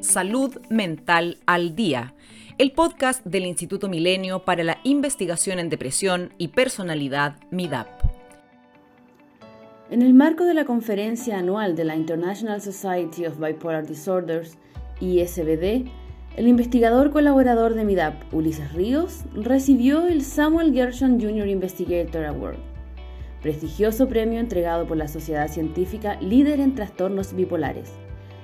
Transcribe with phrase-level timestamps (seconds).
[0.00, 2.14] Salud Mental al Día,
[2.56, 7.88] el podcast del Instituto Milenio para la Investigación en Depresión y Personalidad MIDAP.
[9.90, 14.56] En el marco de la conferencia anual de la International Society of Bipolar Disorders,
[15.00, 15.88] ISBD,
[16.36, 21.48] el investigador colaborador de MIDAP, Ulises Ríos, recibió el Samuel Gershon Jr.
[21.48, 22.58] Investigator Award,
[23.42, 27.90] prestigioso premio entregado por la Sociedad Científica líder en trastornos bipolares.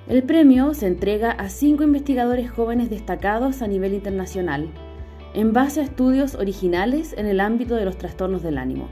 [0.07, 4.69] El premio se entrega a cinco investigadores jóvenes destacados a nivel internacional,
[5.33, 8.91] en base a estudios originales en el ámbito de los trastornos del ánimo.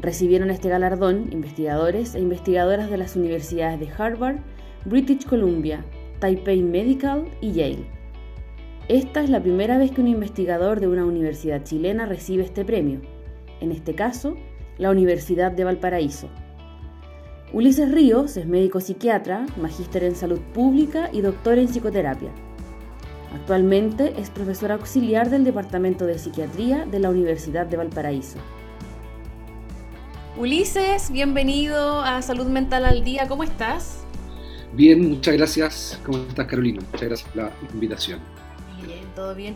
[0.00, 4.36] Recibieron este galardón investigadores e investigadoras de las universidades de Harvard,
[4.84, 5.84] British Columbia,
[6.20, 7.86] Taipei Medical y Yale.
[8.86, 13.00] Esta es la primera vez que un investigador de una universidad chilena recibe este premio,
[13.60, 14.36] en este caso,
[14.78, 16.28] la Universidad de Valparaíso.
[17.54, 22.30] Ulises Ríos es médico psiquiatra, magíster en salud pública y doctor en psicoterapia.
[23.32, 28.38] Actualmente es profesor auxiliar del Departamento de Psiquiatría de la Universidad de Valparaíso.
[30.36, 34.04] Ulises, bienvenido a Salud Mental al Día, ¿cómo estás?
[34.72, 36.00] Bien, muchas gracias.
[36.04, 36.80] ¿Cómo estás, Carolina?
[36.90, 38.18] Muchas gracias por la invitación.
[38.84, 39.54] Bien, todo bien.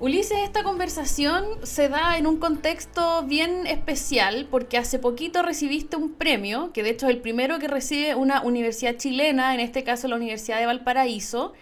[0.00, 6.14] Ulises, esta conversación se da en un contexto bien especial porque hace poquito recibiste un
[6.14, 10.08] premio, que de hecho es el primero que recibe una universidad chilena, en este caso
[10.08, 11.52] la Universidad de Valparaíso,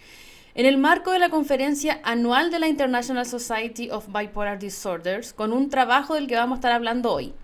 [0.54, 5.52] en el marco de la conferencia anual de la International Society of Bipolar Disorders, con
[5.52, 7.34] un trabajo del que vamos a estar hablando hoy.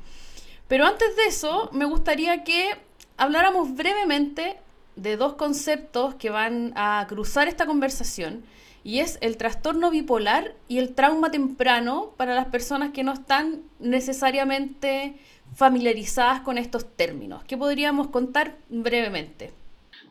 [0.68, 2.70] Pero antes de eso, me gustaría que
[3.16, 4.60] habláramos brevemente
[4.94, 8.44] de dos conceptos que van a cruzar esta conversación
[8.84, 13.62] y es el trastorno bipolar y el trauma temprano para las personas que no están
[13.80, 15.14] necesariamente
[15.54, 17.42] familiarizadas con estos términos.
[17.44, 19.52] ¿Qué podríamos contar brevemente?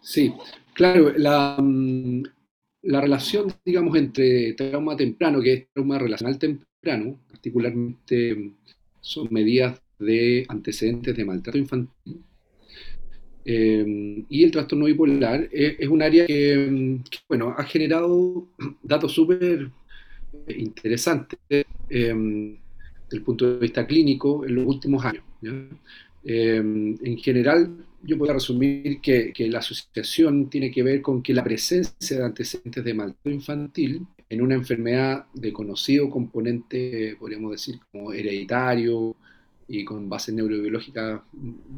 [0.02, 0.34] Sí,
[0.74, 2.24] claro, la, mm,
[2.84, 8.54] la relación, digamos, entre trauma temprano, que es trauma relacional temprano, particularmente
[9.02, 12.24] son medidas de antecedentes de maltrato infantil,
[13.46, 18.48] eh, y el trastorno bipolar es, un área que, bueno, ha generado
[18.84, 19.70] datos súper
[20.48, 22.58] interesantes eh, desde
[23.12, 25.24] el punto de vista clínico en los últimos años.
[26.24, 31.34] Eh, en general, yo puedo resumir que, que, la asociación tiene que ver con que
[31.34, 37.80] la presencia de antecedentes de maltrato infantil en una enfermedad de conocido componente, podríamos decir,
[37.92, 39.16] como hereditario,
[39.74, 41.22] y con bases neurobiológicas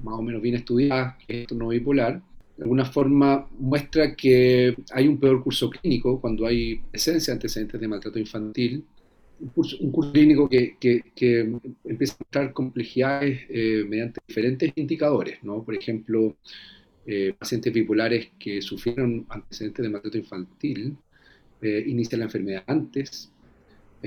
[0.03, 2.21] más o menos bien estudiadas, que es no bipolar,
[2.57, 7.79] de alguna forma muestra que hay un peor curso clínico cuando hay presencia de antecedentes
[7.79, 8.83] de maltrato infantil,
[9.39, 15.63] un curso, clínico que, que, empieza a mostrar complejidades eh, mediante diferentes indicadores, ¿no?
[15.63, 16.37] Por ejemplo,
[17.05, 20.97] eh, pacientes bipolares que sufrieron antecedentes de maltrato infantil
[21.61, 23.31] eh, inician la enfermedad antes,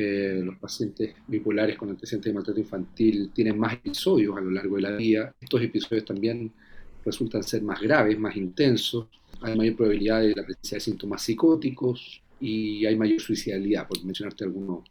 [0.01, 4.77] eh, los pacientes bipolares con antecedentes de maltrato infantil tienen más episodios a lo largo
[4.77, 5.35] de la vida.
[5.41, 6.53] Estos episodios también
[7.05, 9.09] resultan ser más graves, más intensos.
[9.41, 14.45] Hay mayor probabilidad de la presencia de síntomas psicóticos y hay mayor suicidalidad, por mencionarte
[14.45, 14.85] algunos,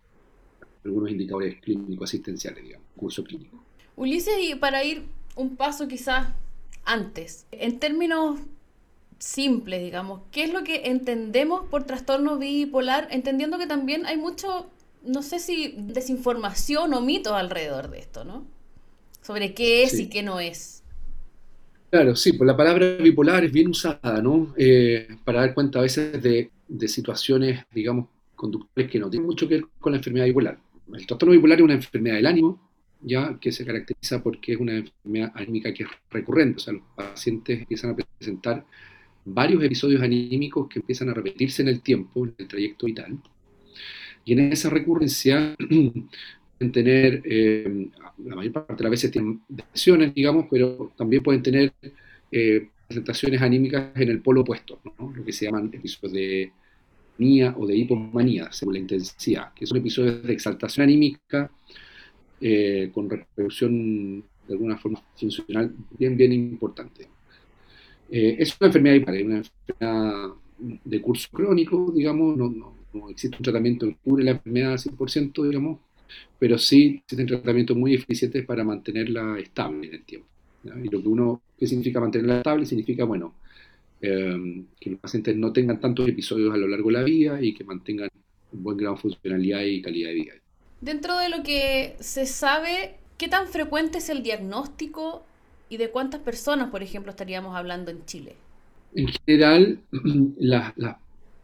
[0.83, 3.63] algunos indicadores clínicos asistenciales, digamos, curso clínico.
[3.95, 5.03] Ulises, y para ir
[5.37, 6.33] un paso quizás
[6.83, 8.41] antes, en términos
[9.19, 13.07] simples, digamos, ¿qué es lo que entendemos por trastorno bipolar?
[13.09, 14.69] Entendiendo que también hay mucho
[15.07, 18.45] no sé si desinformación o mitos alrededor de esto, ¿no?
[19.21, 20.83] Sobre qué es y qué no es.
[21.89, 24.53] Claro, sí, pues la palabra bipolar es bien usada, ¿no?
[24.57, 26.51] Eh, para dar cuenta a veces de,
[26.87, 30.59] situaciones, digamos, conductuales que no tienen mucho que ver con la enfermedad bipolar.
[30.93, 32.69] El trastorno bipolar es una enfermedad del ánimo,
[33.01, 36.83] ya que se caracteriza porque es una enfermedad anímica que es recurrente, o sea, los
[36.95, 38.65] pacientes empiezan a presentar
[39.23, 43.17] varios episodios anímicos que empiezan a repetirse en el tiempo, en el trayecto vital,
[44.27, 45.55] y en esa recurrencia
[46.57, 47.87] pueden tener, eh,
[48.25, 51.71] la mayor parte de las veces tienen depresiones, digamos, pero también pueden tener
[52.29, 56.51] eh, presentaciones anímicas en el polo opuesto, lo que se llaman episodios de
[57.17, 61.49] manía o de hipomanía, según la intensidad, que son episodios de exaltación anímica
[62.41, 67.07] eh, con reproducción de alguna forma funcional bien, bien importante.
[68.09, 70.29] es una enfermedad una enfermedad
[70.59, 72.76] de curso crónico, digamos, no no
[73.09, 75.79] existe un tratamiento que cubre la enfermedad al 100%, digamos,
[76.39, 80.27] pero sí existen tratamientos muy eficientes para mantenerla estable en el tiempo.
[80.63, 82.65] Y lo que uno, ¿qué significa mantenerla estable?
[82.65, 83.35] Significa, bueno,
[84.01, 87.53] em, que los pacientes no tengan tantos episodios a lo largo de la vida y
[87.53, 88.09] que mantengan
[88.51, 90.33] un buen grado de funcionalidad y calidad de vida.
[90.81, 95.23] Dentro de lo que se sabe, ¿qué tan frecuente es el diagnóstico
[95.69, 98.35] y de cuántas personas, por ejemplo, estaríamos hablando en Chile?
[98.93, 99.79] En general,
[100.37, 100.73] las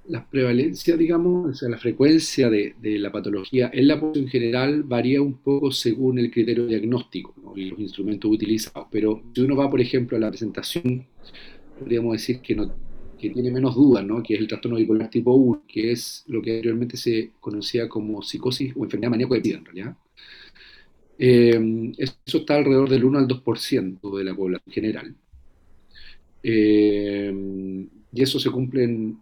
[0.08, 5.22] la prevalencia, digamos, o sea, la frecuencia de, la patología en la población general varía
[5.22, 8.88] un poco según el criterio diagnóstico y los instrumentos utilizados.
[8.92, 11.06] Pero si uno va, por ejemplo, a la presentación,
[11.80, 12.74] podríamos decir que, no,
[13.18, 14.22] que tiene menos dudas, ¿no?
[14.22, 18.22] que es el trastorno bipolar tipo 1, que es lo que anteriormente se conocía como
[18.22, 19.98] psicosis o enfermedad maníaco de vida, en realidad.
[21.18, 25.16] Eh, eso está alrededor del 1 al 2% de la población general.
[26.46, 29.18] Eh, y eso se cumple en,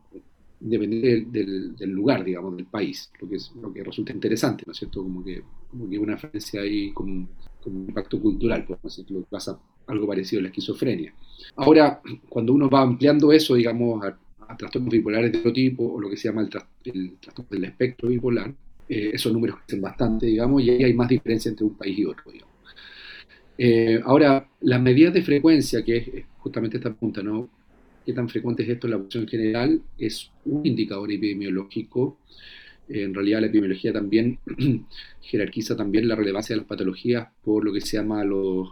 [0.62, 4.80] independiente del, lugar, digamos, del país, lo que, es, lo que resulta interesante, ¿no es
[4.80, 5.02] cierto?
[5.04, 7.28] Como que, como una diferencia ahí con,
[7.66, 11.14] un impacto cultural, podemos decir, que pasa algo parecido a la esquizofrenia.
[11.56, 14.18] Ahora, cuando uno va ampliando eso, digamos, a,
[14.58, 18.54] trastornos bipolares de otro tipo, o lo que se llama el, trastorno del espectro bipolar,
[18.90, 22.06] eh, esos números crecen bastante, digamos, y ahí hay más diferencia entre un país y
[22.06, 22.52] otro, digamos.
[23.58, 27.48] Eh, ahora, las medidas de frecuencia, que es justamente esta punta, ¿no?
[28.06, 32.18] Qué tan frecuente es esto en la población general, es un indicador epidemiológico.
[32.90, 34.40] En realidad la epidemiología también
[35.22, 38.24] jerarquiza también la relevancia de las patologías por lo que se llama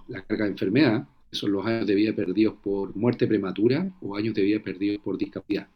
[0.08, 4.16] la carga de enfermedad, que son los años de vida perdidos por muerte prematura o
[4.16, 5.68] años de vida perdidos por discapacidad.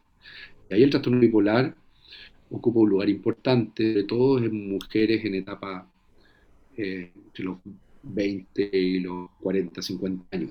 [0.70, 1.74] Y ahí el trastorno bipolar
[2.50, 5.88] ocupa un lugar importante, de todo en mujeres en etapa
[6.76, 7.58] eh, entre los
[8.02, 10.50] 20 y los 40, 50 años.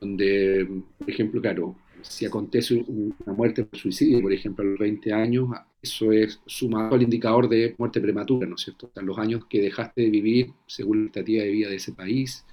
[0.00, 5.12] Donde, por ejemplo, claro, si acontece una muerte por suicidio, por ejemplo, a los 20
[5.12, 5.48] años,
[5.82, 8.90] eso es sumado al indicador de muerte prematura, ¿no es cierto?
[8.94, 12.44] O los años que dejaste de vivir según la expectativa de vida de ese país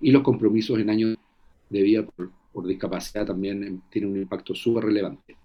[0.00, 1.16] y los compromisos en años
[1.70, 2.30] de vida por,
[2.66, 5.36] discapacidad también tienen un impacto súper relevante.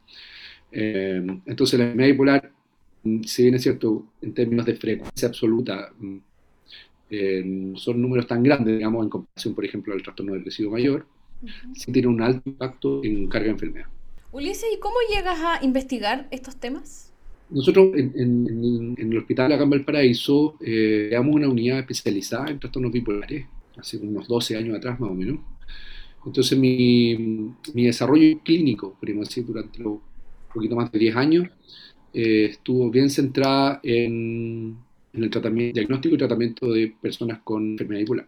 [0.71, 2.51] Eh, entonces, la enfermedad bipolar,
[3.03, 6.17] mm, si bien es cierto, en términos de frecuencia absoluta, mm,
[7.09, 11.05] eh, son números tan grandes, digamos, en comparación, por ejemplo, al trastorno depresivo mayor,
[11.73, 13.87] sí tiene un alto impacto en carga de enfermedad.
[14.31, 17.11] Ulises, ¿y cómo llegas a investigar estos temas?
[17.49, 23.47] Nosotros en, el Hospital Acá en Valparaíso eh, creamos una unidad especializada en trastornos bipolares,
[23.75, 25.39] hace unos 12 años atrás más o menos.
[26.25, 29.99] Entonces mi, mi desarrollo clínico, podríamos decir, durante un
[30.53, 31.47] poquito más de 10 años,
[32.13, 34.77] eh, estuvo bien centrada en
[35.13, 38.27] en el tratamiento, diagnóstico y tratamiento de personas con enfermedad bipolar.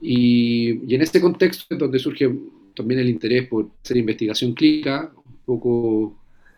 [0.00, 2.30] Y, en este contexto es donde surge
[2.74, 6.16] también el interés por hacer investigación clínica, un poco,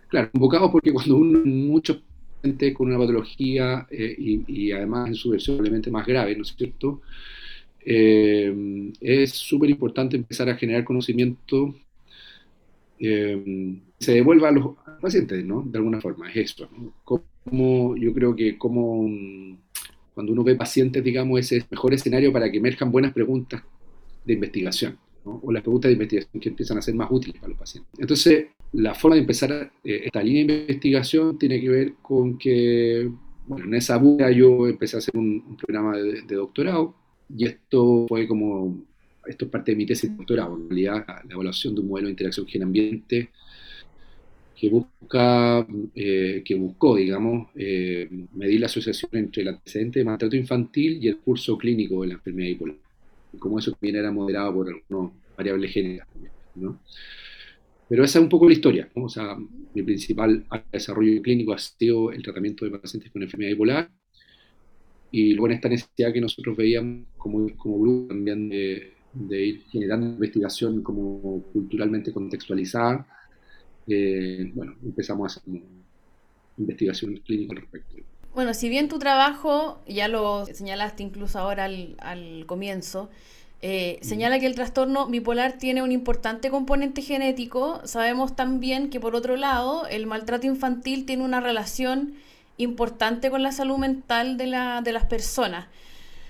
[0.09, 2.03] claro, convocado porque cuando uno, muchos
[2.43, 6.55] gente con una patología eh, y, además en su versión probablemente más grave, ¿no es
[6.57, 7.01] cierto?
[7.85, 11.75] Eh, es súper importante empezar a generar conocimiento
[13.01, 15.63] eh, se devuelva a los pacientes, ¿no?
[15.63, 16.69] De alguna forma, es esto.
[16.77, 16.95] ¿no?
[17.49, 19.09] Como, yo creo que como
[20.15, 23.63] cuando uno ve pacientes, digamos, ese es el mejor escenario para que emerjan buenas preguntas
[24.25, 25.41] de investigación, ¿no?
[25.43, 27.93] o las preguntas de investigación que empiezan a ser más útiles para los pacientes.
[27.99, 33.11] Entonces, la forma de empezar eh, esta línea de investigación tiene que ver con que,
[33.47, 36.95] bueno, en esa búsqueda yo empecé a hacer un, programa de, de doctorado
[37.35, 38.89] y esto fue como
[39.29, 42.07] esto es parte de mi tesis de doctorado, en realidad la, evaluación de un modelo
[42.07, 43.31] de interacción gen-ambiente
[44.59, 50.37] que busca, eh, que buscó, digamos, eh, medir la asociación entre el antecedente de maltrato
[50.37, 52.77] infantil y el curso clínico de la enfermedad bipolar.
[53.33, 56.09] Y como eso también era moderado por algunas variables genéticas
[56.57, 56.81] ¿no?
[57.89, 59.37] Pero esa es un poco la historia, O sea,
[59.75, 63.91] mi principal desarrollo clínico ha sido el tratamiento de pacientes con enfermedad bipolar
[65.11, 69.63] y luego en esta necesidad que nosotros veíamos como, como grupo también de de ir
[69.71, 73.07] generando investigación como culturalmente contextualizada,
[73.89, 75.63] eh, bueno, empezamos a hacer
[76.59, 77.97] investigación clínica al respecto.
[78.35, 83.09] Bueno, si bien tu trabajo, ya lo señalaste incluso ahora al, comienzo,
[83.63, 89.17] eh, señala que el trastorno bipolar tiene un importante componente genético, sabemos también que por
[89.17, 92.15] otro lado el maltrato infantil tiene una relación
[92.59, 95.67] importante con la salud mental de, la, de las personas.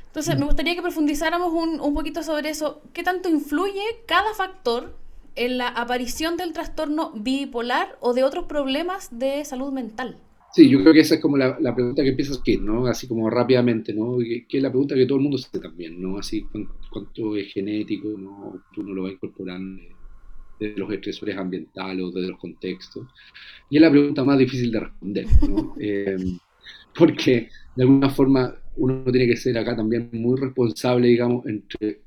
[0.06, 2.80] Entonces, me gustaría que profundizáramos un, un poquito sobre eso.
[2.94, 4.96] ¿Qué tanto influye cada factor
[5.38, 10.18] en la aparición del trastorno bipolar o de otros problemas de salud mental?
[10.52, 12.86] Sí, yo creo que esa es como la, pregunta que empiezas aquí, ¿no?
[12.86, 14.18] Así como rápidamente, ¿no?
[14.18, 16.18] Que, es la pregunta que todo el mundo se hace también, ¿no?
[16.18, 16.46] Así,
[16.90, 18.62] ¿cuánto es genético, ¿no?
[18.74, 19.82] Tú no lo vas incorporando
[20.58, 23.06] de los estresores ambientales o de los contextos.
[23.70, 25.74] Y es la pregunta más difícil de responder, ¿no?
[25.80, 26.16] Eh,
[26.96, 32.00] porque de alguna forma uno tiene que ser acá también muy responsable, digamos, entre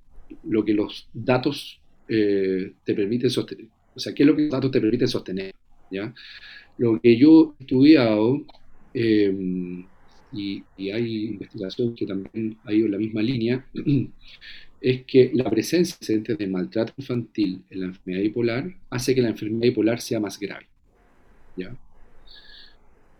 [0.43, 1.80] lo que los datos
[2.13, 3.67] eh, te permiten sostener.
[3.95, 5.55] O sea, ¿qué es lo que los datos te permiten sostener?
[5.89, 6.13] ¿ya?
[6.77, 8.45] Lo que yo he estudiado,
[8.93, 9.85] em,
[10.33, 13.65] y, hay investigación que también ha ido en la misma línea,
[14.81, 19.69] es que la presencia de maltrato infantil en la enfermedad bipolar hace que la enfermedad
[19.69, 20.67] bipolar sea más grave.
[21.55, 21.73] ¿ya?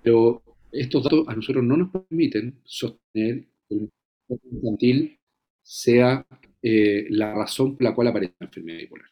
[0.04, 3.90] Pero estos datos a nosotros no nos permiten sostener que el
[4.28, 5.18] maltrato infantil
[5.64, 6.26] sea
[6.62, 9.10] eh, la razón por la cual aparece la enfermedad bipolar.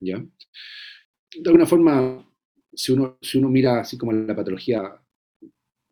[0.00, 0.18] ¿Ya?
[0.18, 2.28] De alguna forma,
[2.72, 5.00] si uno, si uno mira así como la patología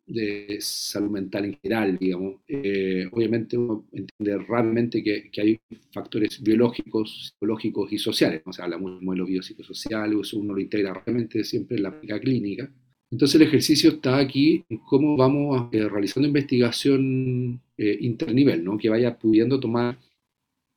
[0.06, 5.58] de salud mental en general, digamos, eh, obviamente uno entiende rápidamente que, hay
[5.92, 8.42] factores biológicos, psicológicos y sociales.
[8.44, 12.20] O sea, hablamos de modelo biopsicosocial, eso uno lo integra realmente siempre en la práctica
[12.20, 12.70] clínica.
[13.10, 18.76] Entonces el ejercicio está aquí en cómo vamos eh, realizando investigación eh, internivel, ¿no?
[18.76, 19.98] que vaya pudiendo tomar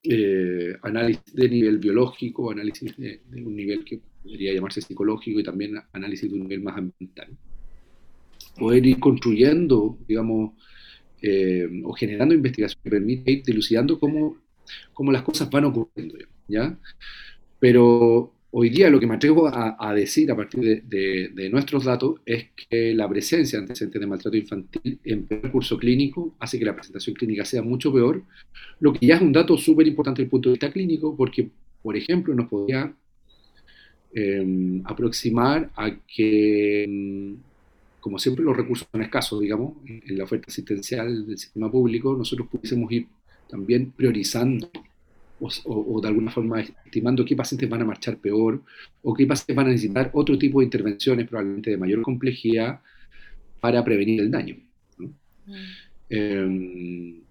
[0.09, 5.43] eh, análisis de nivel biológico, análisis de, de, un nivel que podría llamarse psicológico y
[5.43, 7.37] también análisis de un nivel más ambiental
[8.57, 10.51] poder ir construyendo, digamos,
[11.21, 14.37] eh, o generando investigación que permite ir dilucidando cómo,
[14.93, 16.77] cómo las cosas van ocurriendo, ¿ya?
[17.59, 22.47] Pero hoy día lo que me atrevo a, decir a partir de, nuestros datos es
[22.69, 26.75] que la presencia de antecedentes de maltrato infantil en primer curso clínico hace que la
[26.75, 28.23] presentación clínica sea mucho peor,
[28.79, 31.49] lo que ya es un dato súper importante desde el punto de vista clínico, porque,
[31.81, 32.93] por ejemplo, nos podría
[34.13, 37.35] eh, aproximar a que
[37.99, 42.47] como siempre los recursos son escasos, digamos, en la oferta asistencial del sistema público, nosotros
[42.49, 43.07] pudiésemos ir
[43.49, 44.69] también priorizando
[45.39, 48.63] o, o, de alguna forma estimando qué pacientes van a marchar peor
[49.03, 52.81] o qué pacientes van a necesitar otro tipo de intervenciones probablemente de mayor complejidad
[53.59, 54.57] para prevenir el daño.
[54.97, 55.07] ¿no?
[55.45, 55.53] Mm.
[56.09, 57.21] Eh,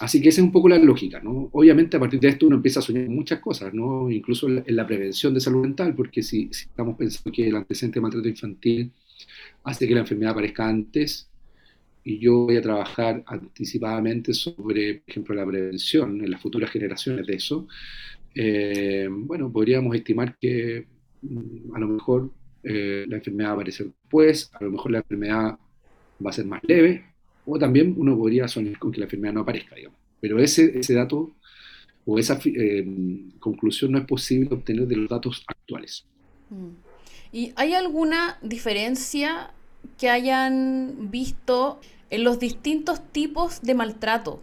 [0.00, 1.48] así que esa es un poco la lógica, ¿no?
[1.52, 4.10] Obviamente a partir de esto uno empieza a soñar muchas cosas, ¿no?
[4.10, 7.48] Incluso en la, en la prevención de salud mental, porque si, si, estamos pensando que
[7.48, 8.92] el antecedente de maltrato infantil
[9.64, 11.29] hace que la enfermedad aparezca antes
[12.02, 17.26] y yo voy a trabajar anticipadamente sobre, por ejemplo, la prevención en las futuras generaciones
[17.26, 17.68] de eso,
[18.34, 20.86] eh, bueno, podríamos estimar que
[21.22, 22.30] mm, a lo mejor
[22.62, 25.58] eh, la enfermedad va a aparecer después, a lo mejor la enfermedad
[26.24, 27.04] va a ser más leve,
[27.44, 29.98] o también uno podría soñar con que la enfermedad no aparezca, digamos.
[30.20, 31.34] Pero ese, ese dato
[32.06, 32.86] o esa eh,
[33.38, 36.06] conclusión no es posible obtener de los datos actuales.
[36.50, 36.90] Mm.
[37.32, 39.52] ¿Y hay alguna diferencia
[39.98, 44.42] que hayan visto en los distintos tipos de maltrato?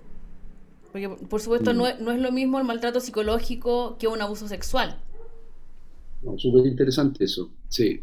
[0.91, 4.47] Porque, por supuesto, no, es, no es lo mismo el maltrato psicológico que un abuso
[4.47, 4.97] sexual.
[6.21, 8.01] No, súper interesante eso, sí.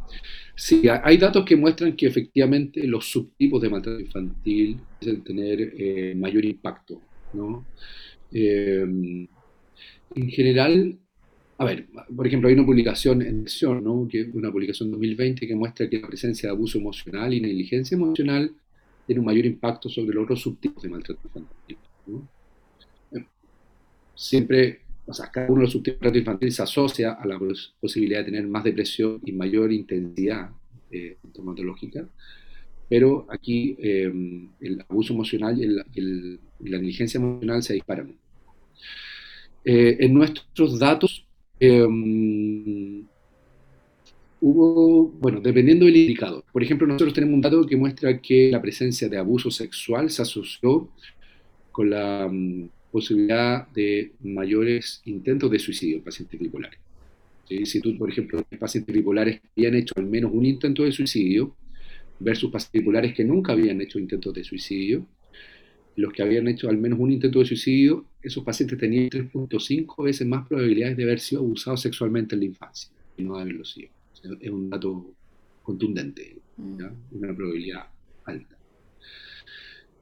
[0.55, 6.14] Sí, hay datos que muestran que efectivamente los subtipos de maltrato infantil pueden tener eh,
[6.14, 7.00] mayor impacto,
[7.33, 7.67] ¿no?
[8.31, 8.85] Eh,
[10.14, 10.99] en general,
[11.56, 13.46] a ver, por ejemplo, hay una publicación en
[13.82, 14.08] ¿no?
[14.11, 18.50] que una publicación 2020 que muestra que la presencia de abuso emocional y negligencia emocional
[19.06, 21.78] tiene un mayor impacto sobre los otros subtipos de maltrato infantil.
[22.06, 22.28] ¿no?
[24.16, 27.38] Siempre, o sea, cada uno de los subtipos de maltrato infantil se asocia a la
[27.80, 30.50] posibilidad de tener más depresión y mayor intensidad
[30.90, 31.18] eh,
[32.88, 34.12] pero aquí eh,
[34.61, 38.14] el abuso emocional y, la negligencia emocional se disparan.
[39.64, 41.26] Eh, en nuestros datos
[41.61, 41.87] eh,
[44.40, 46.44] hubo, bueno, dependiendo del indicador.
[46.52, 50.23] Por ejemplo, nosotros tenemos un dato que muestra que la presencia de abuso sexual se
[50.23, 50.90] asoció
[51.73, 56.78] con la um, posibilidad de mayores intentos de suicidio en pacientes bipolares.
[57.49, 60.92] Si tú, por ejemplo, tienes pacientes bipolares que habían hecho al menos un intento de
[60.92, 61.54] suicidio
[62.20, 65.06] versus pacientes bipolares que nunca habían hecho intentos de suicidio,
[65.96, 70.26] los que habían hecho al menos un intento de suicidio, esos pacientes tenían 3.5 veces
[70.26, 73.90] más probabilidades de haber sido abusados sexualmente en la infancia y no de haberlo sido.
[74.12, 75.14] O sea, es un dato
[75.62, 76.78] contundente, mm.
[76.78, 76.92] ¿ya?
[77.12, 77.86] una probabilidad
[78.24, 78.56] alta.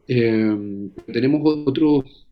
[0.08, 2.26] Eh, tenemos otros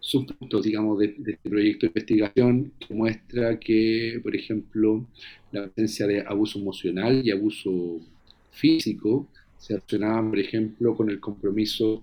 [0.00, 5.06] subpuntos, digamos, de, de, este proyecto de investigación que muestra que, por ejemplo,
[5.50, 8.00] la presencia de abuso emocional y abuso
[8.50, 12.02] físico se relacionaban, por ejemplo, con el compromiso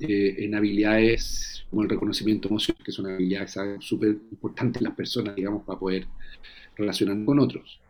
[0.00, 5.36] eh, en habilidades como el reconocimiento emocional, que son habilidades súper importantes en las personas,
[5.36, 6.06] digamos, para poder
[6.76, 7.80] relacionar con otros.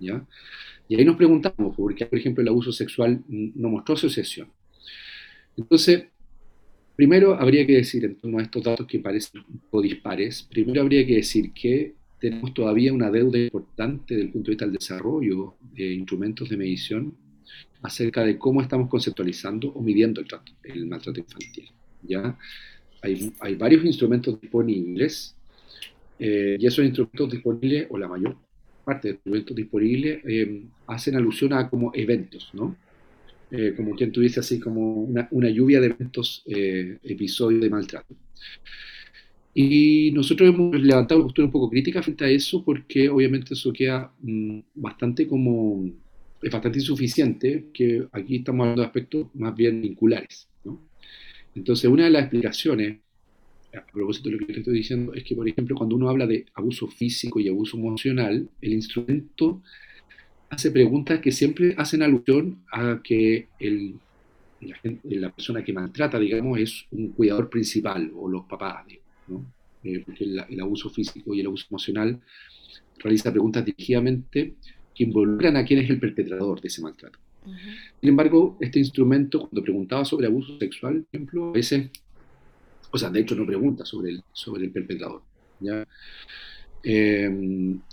[0.00, 0.24] ¿ya?
[0.88, 4.48] Y ahí nos preguntamos, ¿por qué, por ejemplo, el abuso sexual no mostró asociación?
[5.56, 6.06] Entonces,
[6.96, 10.80] primero habría que decir, en torno a estos datos que parecen un poco dispares, primero
[10.80, 14.74] habría que decir que tenemos todavía una deuda importante desde el punto de vista del
[14.74, 17.14] desarrollo de instrumentos de medición
[17.82, 21.70] acerca de cómo estamos conceptualizando o midiendo el, trato, el maltrato infantil.
[22.02, 22.36] ¿ya?
[23.02, 25.36] Hay, varios instrumentos disponibles
[26.18, 28.36] eh, y esos instrumentos disponibles, o la mayor
[28.84, 32.76] parte de los instrumentos disponibles, eh, hacen alusión a como eventos, ¿no?
[33.50, 38.14] Eh, como quien tuviese así como una, lluvia de eventos, eh, episodios de maltrato.
[39.54, 43.72] Y nosotros hemos levantado una postura un poco crítica frente a eso porque obviamente eso
[43.72, 45.88] queda mmm, bastante como
[46.42, 50.48] es bastante insuficiente, que aquí estamos hablando de aspectos más bien vinculares.
[51.54, 52.98] Entonces, una de las explicaciones,
[53.74, 56.44] a propósito de lo que estoy diciendo, es que, por ejemplo, cuando uno habla de
[56.54, 59.62] abuso físico y abuso emocional, el instrumento
[60.50, 63.94] hace preguntas que siempre hacen alusión a que el,
[64.60, 68.84] la, persona que maltrata, digamos, es un cuidador principal o los papás,
[69.84, 72.20] eh, porque el, abuso físico y el abuso emocional
[72.98, 74.54] realiza preguntas dirigidamente
[74.96, 77.18] que involucran a quién es el perpetrador de ese maltrato.
[78.00, 81.90] Sin embargo, este instrumento, cuando preguntaba sobre abuso sexual, por ejemplo, a veces,
[82.90, 85.22] o sea, de hecho no pregunta sobre el, sobre el perpetrador.
[86.82, 87.24] Eh,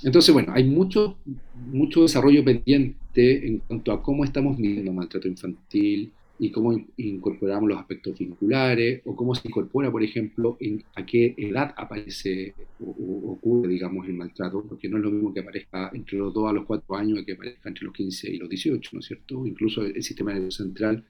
[0.04, 1.18] entonces, bueno, hay mucho,
[1.56, 6.12] mucho desarrollo pendiente en cuanto a cómo estamos midiendo maltrato infantil,
[6.44, 11.34] y cómo incorporamos los aspectos vinculares o cómo se incorpora, por ejemplo, en a qué
[11.38, 16.18] edad aparece o, ocurre, digamos, el maltrato, porque no es lo mismo que aparezca entre
[16.18, 19.00] los 2 a los 4 años que aparezca entre los 15 y los 18, ¿no
[19.00, 19.48] es cierto?
[19.48, 21.06] Incluso el, sistema nervioso central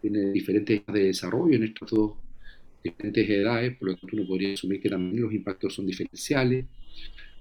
[0.00, 2.14] tiene diferentes edades de desarrollo en estas dos
[2.82, 6.66] diferentes edades, por lo tanto uno podría asumir que también los impactos son diferenciales.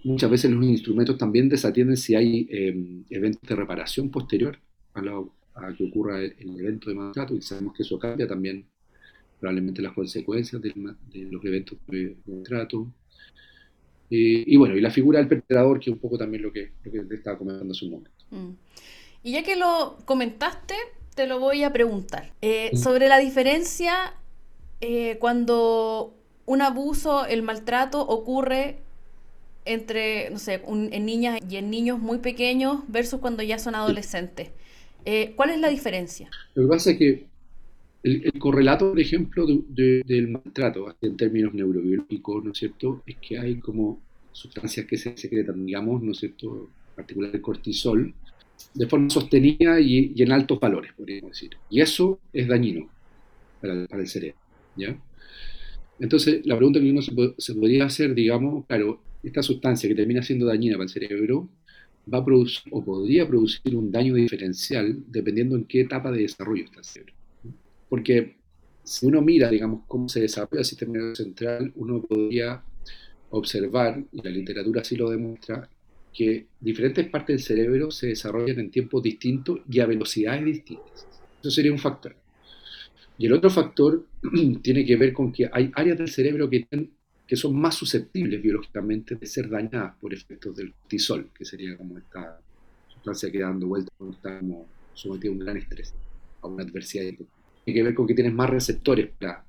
[0.03, 4.59] Muchas veces los instrumentos también desatienden si hay eh, eventos de reparación posterior
[4.93, 5.19] a la
[5.55, 8.65] a que ocurra el, evento de maltrato y sabemos que eso cambia también
[9.39, 10.73] probablemente las consecuencias de,
[11.29, 12.87] los eventos de maltrato.
[14.09, 16.91] y bueno, y la figura del perpetrador, que es un poco también lo que, lo
[16.91, 18.25] que te estaba comentando hace un momento.
[18.31, 18.51] Mm.
[19.23, 20.75] Y ya que lo comentaste,
[21.15, 22.33] te lo voy a preguntar.
[22.41, 22.77] Eh, mm.
[22.77, 24.13] Sobre la diferencia
[24.81, 26.13] eh, cuando
[26.45, 28.79] un abuso, el maltrato ocurre
[29.65, 34.49] entre, no sé, en niñas y en niños muy pequeños versus cuando ya son adolescentes.
[35.05, 36.29] Eh, ¿Cuál es la diferencia?
[36.55, 37.25] Lo que pasa es que
[38.03, 43.55] el, correlato, por ejemplo, del maltrato en términos neurobiológicos, ¿no es cierto?, es que hay
[43.55, 48.13] como sustancias que se secretan, digamos, ¿no es cierto?, en particular el cortisol,
[48.73, 51.51] de forma sostenida y, en altos valores, podríamos decir.
[51.69, 52.89] Y eso es dañino
[53.61, 54.37] para, el cerebro,
[54.75, 54.97] ¿ya?
[55.99, 60.21] Entonces, la pregunta que uno se, se podría hacer, digamos, claro, esta sustancia que termina
[60.21, 61.47] siendo dañina para el cerebro,
[62.11, 66.65] va a producir o podría producir un daño diferencial dependiendo en qué etapa de desarrollo
[66.65, 67.13] está el cerebro.
[67.89, 68.35] Porque
[68.83, 72.61] si uno mira, digamos, cómo se desarrolla el sistema nervioso central, uno podría
[73.29, 75.69] observar, y la literatura así lo demuestra,
[76.13, 81.07] que diferentes partes del cerebro se desarrollan en tiempos distintos y a velocidades distintas.
[81.41, 82.15] Eso sería un factor.
[83.17, 84.05] Y el otro factor
[84.61, 86.91] tiene que ver con que hay áreas del cerebro que tienen
[87.27, 91.97] que son más susceptibles biológicamente de ser dañadas por efectos del cortisol, que sería como
[91.97, 92.39] esta
[92.87, 95.93] sustancia que dando vuelta cuando estamos sometidos a un gran estrés,
[96.41, 97.03] a una adversidad.
[97.03, 99.43] Tiene que ver con que tienes más receptores para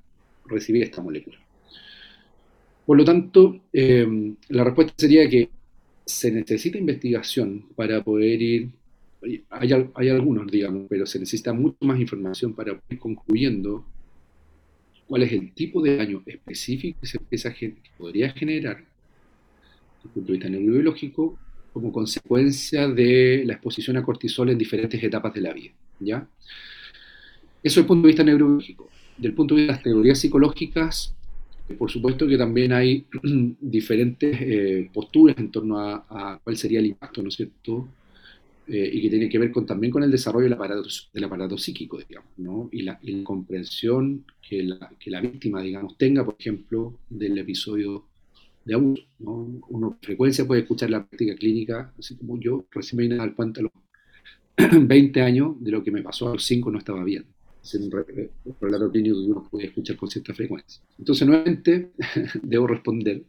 [0.45, 1.37] recibir esta molécula.
[2.85, 5.49] Por lo tanto, eh, la respuesta sería que
[6.05, 8.69] se necesita investigación para poder ir,
[9.49, 13.85] hay, hay, algunos, digamos, pero se necesita mucho más información para ir concluyendo
[15.07, 20.31] cuál es el tipo de daño específico que, esa gente podría generar desde el punto
[20.31, 21.39] de vista neurobiológico
[21.73, 25.73] como consecuencia de la exposición a cortisol en diferentes etapas de la vida.
[25.99, 26.27] ¿ya?
[27.61, 28.89] Eso es el punto de vista neurobiológico.
[29.17, 31.15] Del punto de vista de las teorías psicológicas,
[31.77, 33.05] por supuesto que también hay
[33.59, 37.87] diferentes eh, posturas en torno a, cuál sería el impacto, ¿no es cierto?,
[38.67, 41.57] eh, y que tiene que ver con, también con el desarrollo del aparato, del aparato
[41.57, 42.69] psíquico, digamos, ¿no?
[42.71, 48.05] y, la, comprensión que la, que la, víctima, digamos, tenga, por ejemplo, del episodio
[48.65, 49.03] de abuso.
[49.19, 49.61] ¿no?
[49.69, 53.19] Uno con frecuencia puede escuchar la práctica clínica, así como yo recién me vine a
[53.19, 53.71] dar cuenta a los
[54.87, 57.25] 20 años de lo que me pasó a los 5 no estaba bien.
[57.63, 57.91] Es un,
[58.61, 60.81] relato clínico que uno puede escuchar con cierta frecuencia.
[60.97, 61.91] Entonces, nuevamente,
[62.41, 63.23] debo responder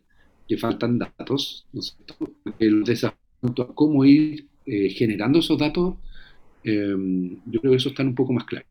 [0.49, 2.33] que faltan datos, ¿no es cierto?
[2.59, 5.95] El desafío a cómo ir eh, generando esos datos,
[6.65, 8.67] em, yo creo que eso está un poco más claro.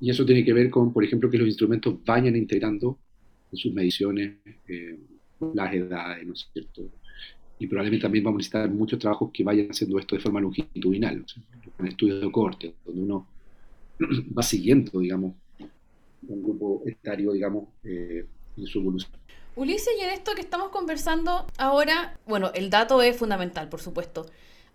[0.00, 2.98] Y eso tiene que ver con, por ejemplo, que los instrumentos vayan integrando
[3.52, 4.36] en sus mediciones
[4.68, 4.98] eh,
[5.54, 6.82] las edades, ¿no es cierto?
[7.58, 11.24] Y probablemente también vamos a necesitar muchos trabajos que vayan haciendo esto de forma longitudinal,
[11.76, 13.26] con estudios de corte, donde uno
[14.38, 15.34] va siguiendo, digamos,
[16.28, 18.24] un grupo etario, digamos, eh,
[18.56, 19.12] en su evolución.
[19.56, 24.26] Ulises, y en esto que estamos conversando ahora, bueno, el dato es fundamental, por supuesto.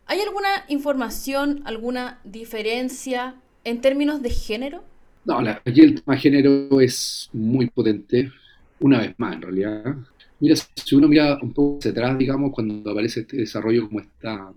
[0.06, 4.84] ¿Hay alguna información, alguna diferencia en términos de género?
[5.24, 8.32] No, aquí el tema género es muy potente,
[8.80, 9.96] una vez más en realidad.
[10.40, 14.54] Mira, si uno mira un poco hacia atrás, digamos, cuando aparece este desarrollo como esta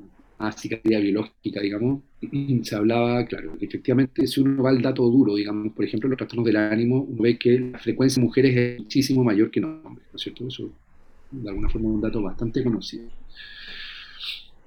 [0.55, 2.03] psiquiatría biológica, digamos,
[2.63, 6.47] se hablaba, claro, efectivamente si uno va al dato duro, digamos, por ejemplo, los trastornos
[6.47, 10.07] del ánimo, uno ve que la frecuencia de mujeres es muchísimo mayor que en hombres,
[10.13, 10.47] ¿no es cierto?
[10.49, 10.71] Eso,
[11.31, 13.05] de alguna forma, es un dato bastante conocido.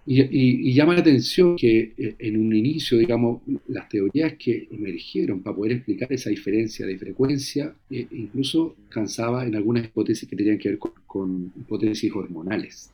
[0.06, 5.56] Y, llama la atención que eh, en un inicio, digamos, las teorías que emergieron para
[5.56, 10.70] poder explicar esa diferencia de frecuencia, eh, incluso cansaba en algunas hipótesis que tenían que
[10.70, 12.92] ver con, hipótesis hormonales.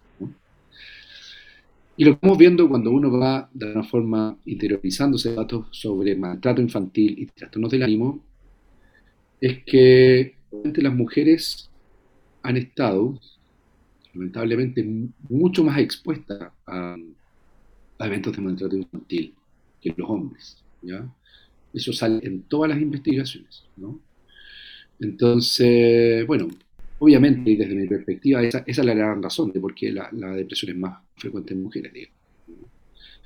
[1.98, 7.18] Y lo estamos viendo cuando uno va de una forma interiorizándose datos sobre maltrato infantil
[7.18, 8.24] y trastornos del ánimo,
[9.42, 10.36] es que
[10.76, 11.72] las mujeres
[12.44, 13.20] han estado
[14.14, 14.86] lamentablemente
[15.28, 16.96] mucho más expuesta a,
[18.00, 19.34] eventos de maltrato infantil
[19.82, 20.64] que los hombres.
[20.84, 21.04] ¿ya?
[21.74, 23.64] Eso sale en todas las investigaciones.
[23.76, 24.00] ¿no?
[25.00, 26.48] Entonces, bueno,
[27.00, 30.78] obviamente, desde mi perspectiva, esa, es la gran razón de por qué la, depresión es
[30.78, 32.10] más frecuente en mujeres.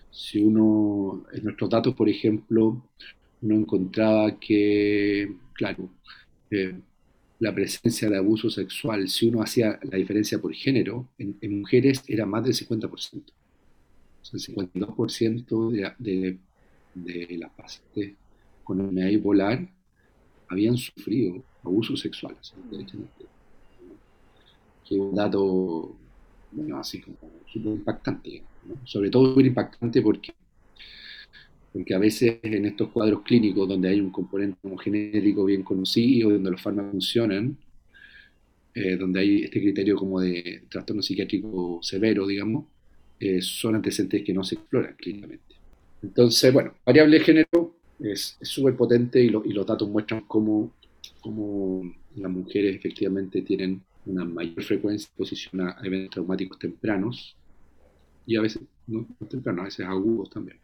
[0.10, 2.84] Si uno, en nuestros datos, por ejemplo,
[3.42, 5.90] uno encontraba que, claro,
[6.50, 6.74] eh,
[7.40, 12.26] la presencia de abuso sexual, si uno hacía la diferencia por género, en, mujeres era
[12.26, 12.92] más del 50%.
[12.92, 16.38] O sea, el 52% de, de,
[16.94, 18.14] de, las pacientes
[18.64, 19.68] con enfermedad bipolar
[20.50, 22.38] habían sufrido abuso sexual.
[22.70, 25.96] Que es un dato,
[26.52, 27.18] bueno, así como
[27.52, 28.44] súper impactante.
[28.86, 30.34] Sobre todo súper impactante porque
[31.74, 36.52] porque a veces en estos cuadros clínicos donde hay un componente genético bien conocido, donde
[36.52, 37.58] los fármacos funcionan,
[38.74, 42.66] eh, donde hay este criterio como de trastorno psiquiátrico severo, digamos,
[43.20, 45.56] eh, son antecedentes que no se exploran clínicamente.
[46.02, 50.74] Entonces, bueno, variable de género es súper potente y, los datos muestran cómo,
[51.22, 57.36] cómo, las mujeres efectivamente tienen una mayor frecuencia de exposición a eventos traumáticos tempranos
[58.26, 60.58] y a veces no tempranos, a veces agudos también.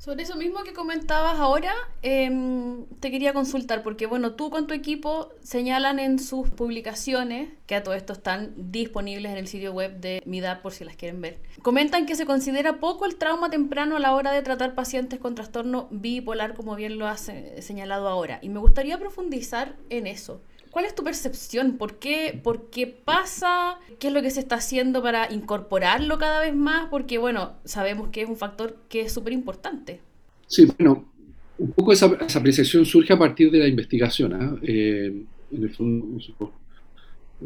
[0.00, 4.72] Sobre eso mismo que comentabas ahora, em, te quería consultar, porque bueno, tú con tu
[4.72, 10.00] equipo señalan en sus publicaciones, que a todo esto están disponibles en el sitio web
[10.00, 13.96] de MIDAP por si las quieren ver, comentan que se considera poco el trauma temprano
[13.96, 18.38] a la hora de tratar pacientes con trastorno bipolar, como bien lo has señalado ahora.
[18.40, 20.40] Y me gustaría profundizar en eso.
[20.70, 21.76] ¿Cuál es tu percepción?
[21.78, 23.78] ¿Por qué, ¿Por qué pasa?
[23.98, 26.88] ¿Qué es lo que se está haciendo para incorporarlo cada vez más?
[26.90, 30.00] Porque, bueno, sabemos que es un factor que es súper importante.
[30.46, 31.10] Sí, bueno,
[31.58, 34.32] un poco esa, esa, surge a partir de la investigación.
[34.32, 34.56] ¿ah?
[34.62, 36.50] Eh, en el fondo, nosotros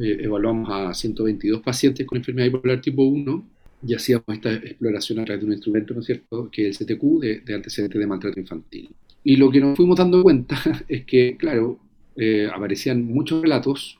[0.00, 3.44] eh, evaluamos a 122 pacientes con enfermedad bipolar tipo 1
[3.86, 6.86] y hacíamos esta exploración a través de un instrumento, ¿no es cierto?, que es el
[6.86, 8.90] CTQ, de antecedentes de maltrato infantil.
[9.24, 10.56] Y lo que nos fuimos dando cuenta
[10.88, 11.78] es que, claro,
[12.16, 13.98] eh, aparecían muchos relatos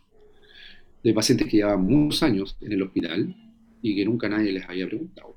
[1.03, 3.35] de pacientes que llevaban muchos años en el hospital
[3.83, 5.35] y que nunca nadie les había preguntado.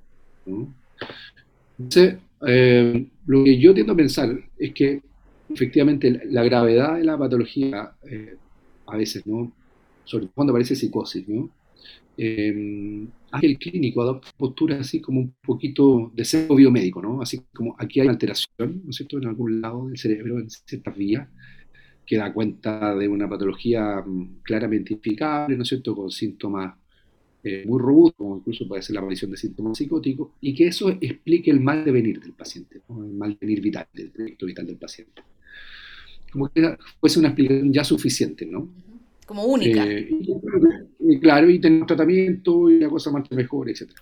[1.77, 5.01] Entonces, eh, lo que yo tiendo a pensar es que
[5.49, 8.35] efectivamente la gravedad de la patología, eh,
[8.85, 9.51] a veces, ¿no?
[10.05, 11.49] sobre todo cuando aparece psicosis, ¿no?
[13.39, 17.21] que el clínico adopte postura así como un poquito de ser biomédico, ¿no?
[17.21, 20.97] Así como aquí hay alteración, ¿no es cierto?, en algún lado del cerebro, en ciertas
[20.97, 21.27] vías,
[22.07, 26.73] que da cuenta de una patología mm, claramente identificable, ¿no es cierto?, con síntomas
[27.43, 30.89] eh, muy robustos, como incluso puede ser la aparición de síntomas psicóticos, y que eso
[30.89, 35.21] explique el mal devenir del paciente, el mal devenir vital, del proyecto vital del paciente.
[36.31, 38.69] Como que fuese una explicación ya suficiente, ¿no?
[39.25, 39.85] Como única.
[39.85, 40.09] Eh,
[40.99, 44.01] y, claro, y tener tratamiento y la cosa más mejor, etcétera.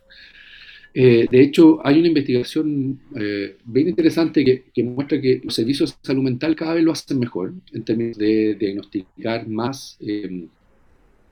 [0.98, 5.98] Eh, de hecho, hay una investigación eh, bien interesante que, muestra que los servicios de
[6.02, 10.48] salud mental cada vez lo hacen mejor en términos de diagnosticar más eh,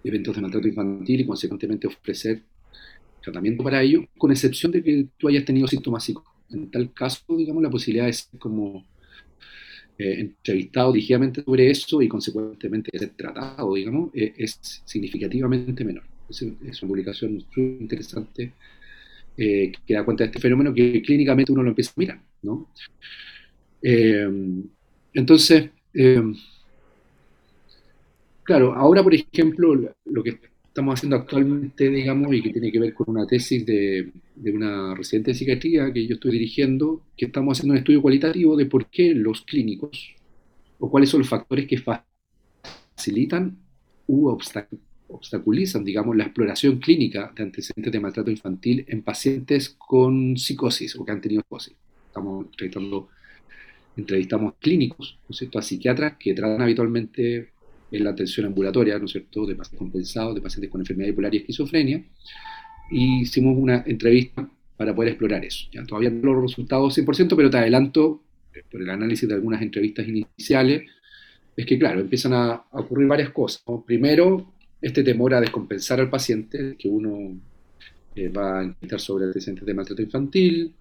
[0.04, 2.41] eventos de maltrato infantil y consecuentemente ofrecer
[3.21, 6.34] tratamiento para ello, con excepción de que tú hayas tenido síntomas psicóticos.
[6.49, 8.86] En tal caso, digamos, la posibilidad ser como
[9.97, 16.04] entrevistado dirigidamente sobre eso y consecuentemente ser tratado, digamos, es significativamente menor.
[16.30, 18.52] Es, es una publicación muy interesante
[19.38, 22.22] eh, que da cuenta de este fenómeno que clínicamente uno lo empieza a mirar.
[22.41, 22.69] ¿no?
[23.82, 24.28] Eh,
[25.13, 26.22] entonces, eh,
[28.43, 32.93] claro, ahora por ejemplo, lo que estamos haciendo actualmente, digamos, y que tiene que ver
[32.93, 37.58] con una tesis de, de una residente de psiquiatría que yo estoy dirigiendo, que estamos
[37.58, 40.15] haciendo un estudio cualitativo de por qué los clínicos,
[40.80, 41.82] o cuáles son los factores que
[42.96, 43.58] facilitan
[44.08, 50.38] u obstaculizan obstaculizan, digamos, la exploración clínica de antecedentes de maltrato infantil en pacientes con
[50.38, 51.76] psicosis o que han tenido psicosis.
[52.08, 53.10] Estamos entrevistando,
[53.98, 57.50] entrevistamos clínicos, ¿no es cierto?, a psiquiatras que tratan habitualmente
[57.92, 61.34] en la atención ambulatoria, ¿no es cierto?, de pacientes compensados, de pacientes con enfermedad bipolar
[61.34, 62.04] y esquizofrenia,
[62.92, 65.68] y hicimos una entrevista para poder explorar eso.
[65.72, 69.62] Ya todavía no los resultados 100%, pero te adelanto, eh, por el análisis de algunas
[69.62, 70.84] entrevistas iniciales,
[71.56, 73.63] es que, claro, empiezan a, ocurrir varias cosas.
[73.86, 77.38] Primero, este temor a descompensar al paciente, que uno
[78.15, 80.74] eh, va a intentar sobre antecedentes de maltrato infantil,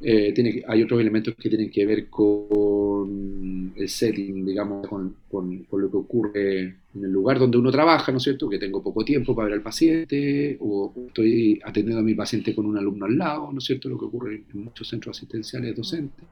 [0.00, 5.64] eh, tiene, hay otros elementos que tienen que ver con el setting, digamos, con, con,
[5.70, 8.48] lo que ocurre en el lugar donde uno trabaja, ¿no es cierto?
[8.48, 12.66] Que tengo poco tiempo para ver al paciente, o estoy atendiendo a mi paciente con
[12.66, 13.88] un alumno al lado, ¿no es cierto?
[13.88, 16.24] Lo que ocurre en muchos centros asistenciales docentes.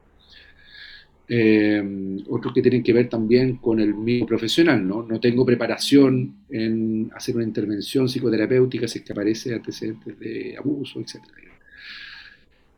[1.27, 5.01] Eh, otros que tienen que ver también con el mismo profesional, ¿no?
[5.01, 10.99] No tengo preparación en hacer una intervención psicoterapéutica si es que aparece antecedentes de abuso,
[10.99, 11.23] etc.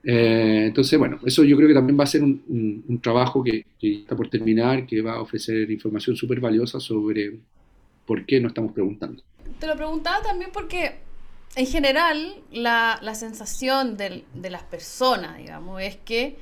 [0.03, 4.15] Eh, entonces, bueno, eso yo creo que también va a ser un, trabajo que, está
[4.15, 7.37] por terminar, que va a ofrecer información súper valiosa sobre
[8.05, 9.21] por qué no estamos preguntando.
[9.59, 10.95] Te lo preguntaba también porque
[11.57, 16.37] en general la, la sensación de, de las personas, digamos, es que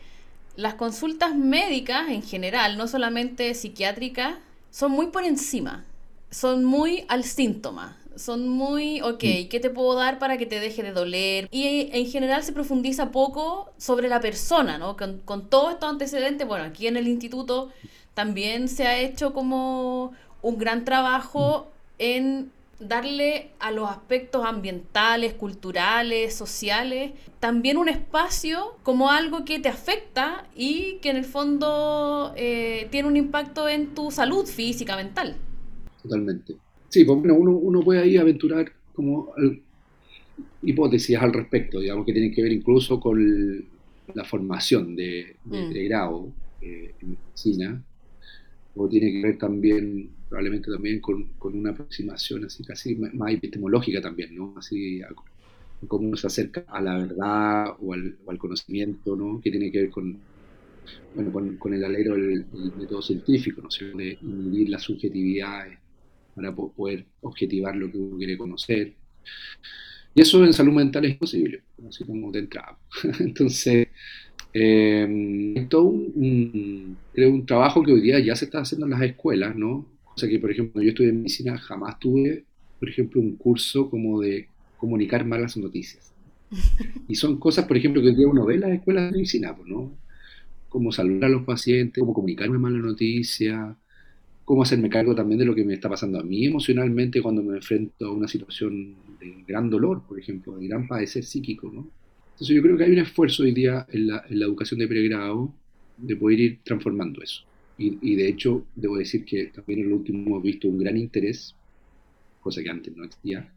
[0.56, 4.36] las consultas médicas en general, no solamente psiquiátricas,
[4.72, 5.86] son muy por encima,
[6.32, 9.20] son muy al síntoma, son muy, ok.
[9.50, 11.48] ¿qué te puedo dar para que te deje de doler?
[11.52, 14.96] Y en general se profundiza poco sobre la persona, ¿no?
[14.98, 17.72] Con, con todos estos antecedentes, bueno, aquí en el instituto
[18.14, 26.34] también se ha hecho como un gran trabajo en darle a los aspectos ambientales, culturales,
[26.34, 32.88] sociales, también un espacio como algo que te afecta y que en el fondo eh,
[32.92, 35.36] tiene un impacto en tu salud física, mental.
[36.04, 36.56] Totalmente.
[36.90, 39.34] Sí, pues bueno, uno, uno puede ahí aventurar como
[40.62, 43.66] hipótesis al respecto, digamos, que tienen que ver incluso con
[44.14, 45.86] la formación de, de, mm.
[45.88, 47.84] grado eh, en medicina,
[48.76, 54.02] o tiene que ver también probablemente también con, con, una aproximación así casi más epistemológica
[54.02, 54.56] también, ¿no?
[54.58, 55.02] Así
[55.88, 59.40] cómo uno se acerca a la verdad o al, conocimiento, ¿no?
[59.42, 60.18] Que tiene que ver con,
[61.16, 62.46] bueno, con, el alero del,
[62.78, 63.98] método científico, ¿no?
[63.98, 65.78] de inhibir las subjetividades
[66.36, 68.94] para poder objetivar lo que uno quiere conocer.
[70.14, 72.78] Y eso en salud mental es posible, así como de entrada.
[73.20, 73.88] Entonces,
[74.54, 79.02] eh, todo un, creo un trabajo que hoy día ya se está haciendo en las
[79.02, 79.86] escuelas, ¿no?
[80.16, 82.46] O sea que, por ejemplo, yo estudié medicina, jamás tuve,
[82.80, 84.48] por ejemplo, un curso como de
[84.78, 86.14] comunicar malas noticias.
[87.08, 89.56] Y son cosas, por ejemplo, que hoy día uno ve en las escuelas de medicina,
[89.56, 89.92] pues, ¿no?
[90.70, 93.76] Cómo saludar a los pacientes, cómo comunicar una mala noticia,
[94.46, 97.56] cómo hacerme cargo también de lo que me está pasando a mí emocionalmente cuando me
[97.56, 101.90] enfrento a una situación de gran dolor, por ejemplo, de gran padecer psíquico, ¿no?
[102.34, 104.88] Entonces yo creo que hay un esfuerzo hoy día en la, en la educación de
[104.88, 105.54] pregrado
[105.98, 107.44] de poder ir transformando eso.
[107.78, 111.54] Y, de hecho, debo decir que también en lo último hemos visto un gran interés,
[112.40, 113.52] cosa que antes no existía,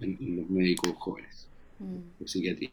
[0.00, 2.20] en, los médicos jóvenes, mm.
[2.20, 2.70] de psiquiatría.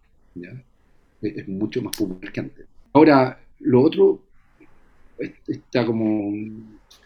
[1.22, 2.66] Es, mucho más popular que antes.
[2.92, 4.22] Ahora, lo otro
[5.48, 6.34] está como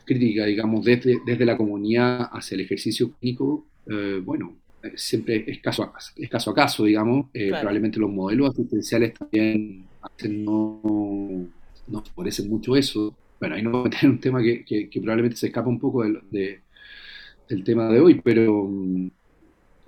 [0.04, 4.56] crítica, digamos, desde, desde la comunidad hacia el ejercicio clínico, eh, bueno,
[4.96, 7.28] siempre es caso a caso, es caso, a caso digamos.
[7.34, 9.86] Eh, probablemente los modelos asistenciales también
[10.30, 11.48] no
[11.88, 13.16] nos favorece mucho eso.
[13.40, 16.04] Bueno, ahí no vamos a tener un tema que, que, probablemente se escapa un poco
[16.04, 18.70] del, del tema de hoy, pero,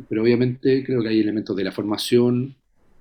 [0.10, 2.56] pero obviamente creo que hay elementos de la formación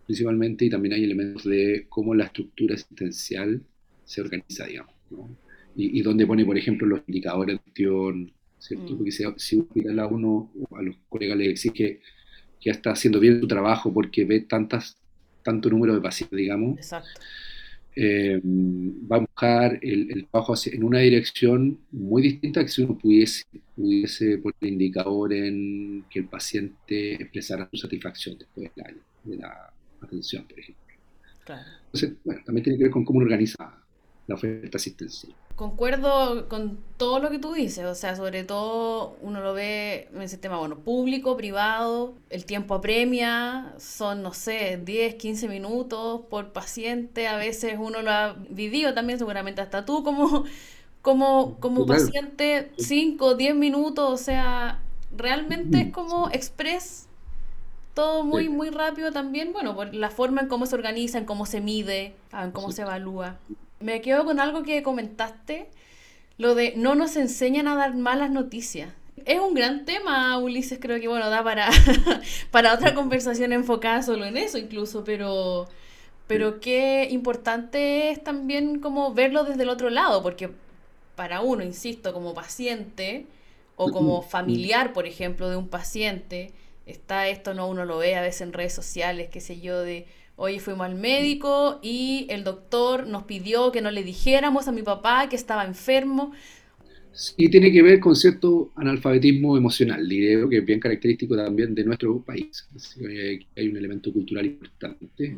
[0.07, 3.63] principalmente y también hay elementos de cómo la estructura asistencial
[4.05, 5.29] se organiza, digamos, ¿no?
[5.77, 8.93] y, y donde pone, por ejemplo, los indicadores de gestión, ¿cierto?
[8.93, 8.97] Mm.
[8.97, 9.65] Porque si, si
[9.99, 12.01] a uno, a los colegas les exige
[12.61, 14.97] que ya está haciendo bien su trabajo porque ve tantas,
[15.43, 17.21] tanto número de pacientes, digamos, Exacto.
[17.95, 23.45] Eh, va a buscar el, trabajo en una dirección muy distinta que si uno pudiese,
[23.77, 30.45] pudiese poner el indicador en que el paciente expresara su satisfacción después de la, atención,
[30.49, 30.83] por ejemplo.
[31.87, 33.79] Entonces, bueno, también tiene que ver con cómo uno organiza
[34.27, 35.35] la oferta asistencial.
[35.63, 40.23] Concuerdo con todo lo que tú dices, o sea, sobre todo uno lo ve en
[40.23, 46.49] el sistema, bueno, público, privado, el tiempo apremia, son, no sé, 10, 15 minutos por
[46.49, 50.43] paciente, a veces uno lo ha vivido también, seguramente hasta tú como,
[51.01, 54.81] como, como paciente, 5, 10 minutos, o sea,
[55.17, 57.07] realmente es como express,
[57.95, 61.47] todo muy, muy rápido también, bueno, por la forma en cómo se organiza, en cómo
[61.47, 63.39] se mide, en cómo se evalúa
[63.83, 65.69] me quedo con algo que comentaste,
[66.39, 68.91] lo de no nos enseñan a dar malas noticias.
[69.25, 71.69] Es un gran tema, Ulises, creo que bueno, da para,
[72.51, 75.69] para otra conversación enfocada solo en eso incluso, pero,
[76.27, 80.51] pero qué importante es también como verlo desde el otro lado, porque
[81.15, 83.27] para uno, insisto, como paciente
[83.77, 86.53] o como familiar, por ejemplo, de un paciente,
[86.87, 90.07] está esto, no uno lo ve a veces en redes sociales, qué sé yo, de
[90.37, 94.83] Hoy fuimos al médico y el doctor nos pidió que no le dijéramos a mi
[94.83, 96.33] papá que estaba enfermo.
[97.13, 101.85] Sí, tiene que ver con cierto analfabetismo emocional, diría que es bien característico también de
[101.85, 102.67] nuestro país.
[103.57, 105.37] hay un elemento cultural importante.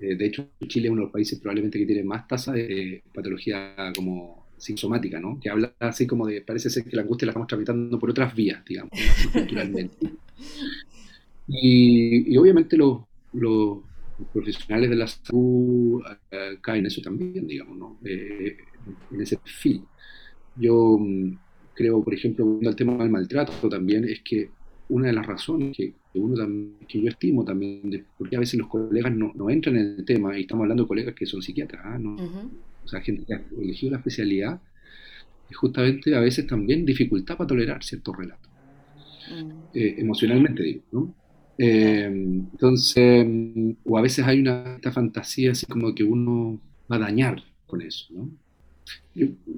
[0.00, 3.02] Eh, de hecho, Chile es uno de los países probablemente que tiene más tasa de
[3.14, 5.38] patología como psicosomática, ¿no?
[5.40, 8.34] Que habla así como de, parece ser que la angustia la estamos tramitando por otras
[8.34, 8.92] vías, digamos,
[9.32, 9.96] culturalmente.
[11.50, 12.98] Y, obviamente los,
[14.32, 17.98] profesionales de la salud eh, caen en eso también, digamos, ¿no?
[18.04, 18.56] Eh,
[19.10, 19.82] en ese perfil.
[20.56, 21.38] Yo mm,
[21.74, 24.50] creo, por ejemplo, volviendo al tema del maltrato también, es que
[24.88, 26.36] una de las razones que, uno
[26.88, 30.04] que yo estimo también, de, porque a veces los colegas no, no, entran en el
[30.04, 31.98] tema, y estamos hablando de colegas que son psiquiatras, ¿ah?
[31.98, 32.16] ¿no?
[32.84, 34.60] o sea, gente que ha elegido la especialidad,
[35.50, 38.50] es justamente a veces también dificultad para tolerar ciertos relatos.
[39.30, 39.50] Mm.
[39.74, 41.14] Eh, emocionalmente digo, ¿no?
[41.58, 43.26] Eh, entonces,
[43.84, 48.06] o a veces hay una fantasía así como que uno va a dañar con eso,
[48.10, 48.30] ¿no?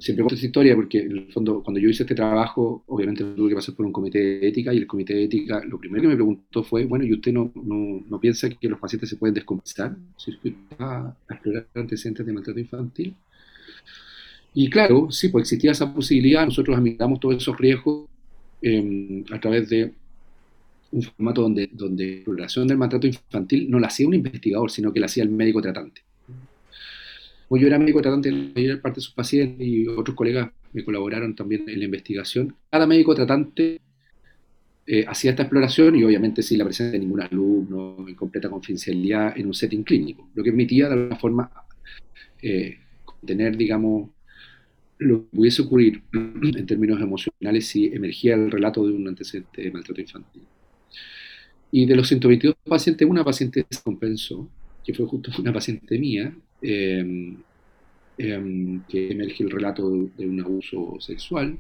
[0.01, 3.51] Siempre cuento esta historia porque en el fondo cuando yo hice este trabajo, obviamente tuve
[3.51, 6.09] que pasar por un comité de ética y el comité de ética lo primero que
[6.09, 9.35] me preguntó fue, bueno, ¿y usted no, no, no piensa que los pacientes se pueden
[9.35, 13.15] descompensar si usted va a explorar antecedentes de maltrato infantil?
[14.55, 18.09] Y claro, sí, pues existía esa posibilidad, nosotros admitamos todos esos riesgos
[18.63, 19.93] em, a través de
[20.93, 24.93] un formato donde, donde la exploración del maltrato infantil no la hacía un investigador, sino
[24.93, 26.03] que la hacía el médico tratante.
[27.49, 30.85] Pues yo era médico tratante la mayor parte de sus pacientes y otros colegas me
[30.85, 32.55] colaboraron también en la investigación.
[32.71, 33.81] Cada médico tratante
[34.87, 39.37] eh, hacía esta exploración y obviamente sin la presencia de ningún alumno, en completa confidencialidad,
[39.37, 41.51] en un setting clínico, lo que permitía de alguna forma
[42.43, 42.79] eh,
[43.25, 44.11] tener, digamos,
[44.99, 49.71] lo que pudiese ocurrir en términos emocionales si emergía el relato de un antecedente de
[49.71, 50.43] maltrato infantil.
[51.73, 54.49] Y de los 122 pacientes, una paciente se compensó,
[54.85, 57.37] que fue justo una paciente mía, Em,
[58.19, 61.59] em, que emerge el relato de, un abuso sexual,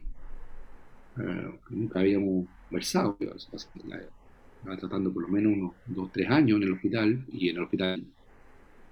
[1.18, 6.73] eh, nunca habíamos conversado, estaba tratando por lo menos unos 2, 3 años en el
[6.73, 8.05] hospital, y en el hospital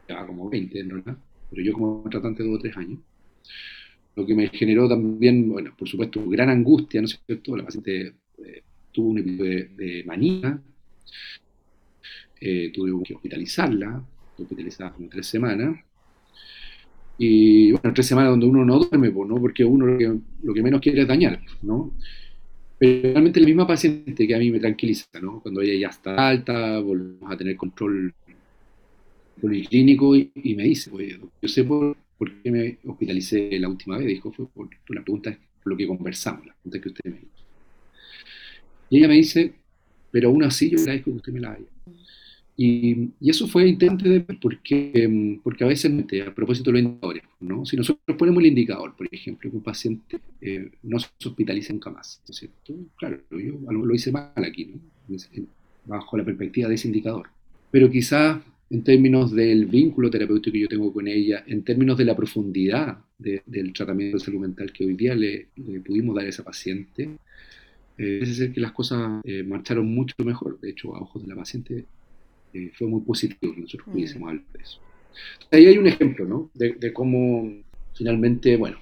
[0.08, 1.18] ya como 20 en realidad,
[1.50, 3.00] pero yo como tratante 2 o 3 años.
[4.16, 7.56] Lo que me generó también, bueno, por supuesto, gran angustia, ¿no es cierto?
[7.56, 10.60] La paciente eh, tuvo un episodio de, manía,
[12.40, 14.02] eh, tuve que hospitalizarla,
[14.38, 15.78] hospitalizada como tres semanas,
[17.18, 19.40] y bueno, tres semanas donde uno no duerme, ¿no?
[19.40, 21.92] porque uno lo que, menos quiere es dañar, ¿no?
[22.78, 25.40] Pero realmente la misma paciente que a mí me tranquiliza, ¿no?
[25.40, 28.14] Cuando ella ya está alta, volvemos a tener control
[29.40, 31.96] policlínico y, y me dice, oye, yo sé por,
[32.42, 36.46] qué me hospitalicé la última vez, dijo, fue por, la pregunta por lo que conversamos,
[36.46, 37.44] la pregunta que usted me hizo.
[38.90, 39.54] Y ella me dice,
[40.10, 41.66] pero aún así yo agradezco que usted me la haya.
[42.56, 45.92] Y, eso fue interesante de porque, porque a veces,
[46.26, 47.64] a propósito de los indicadores, ¿no?
[47.64, 51.90] si nosotros ponemos el indicador, por ejemplo, que un paciente eh, no se hospitaliza nunca
[51.90, 52.74] más, ¿no es cierto?
[52.96, 54.72] Claro, yo lo hice mal aquí,
[55.08, 55.16] ¿no?
[55.84, 57.28] bajo la perspectiva de ese indicador.
[57.70, 58.38] Pero quizás
[58.70, 62.98] en términos del vínculo terapéutico que yo tengo con ella, en términos de la profundidad
[63.18, 65.48] del tratamiento de salud mental que hoy día le,
[65.84, 67.08] pudimos dar a esa paciente,
[67.98, 70.60] eh, parece ser que las cosas eh, marcharon mucho mejor.
[70.60, 71.84] De hecho, a ojos de la paciente
[72.54, 73.92] eh, fue muy positivo que nosotros mm.
[73.92, 74.80] pudiésemos hablar de eso.
[75.50, 76.50] Ahí hay un ejemplo, ¿no?
[76.54, 77.50] De, cómo
[77.92, 78.78] finalmente, bueno,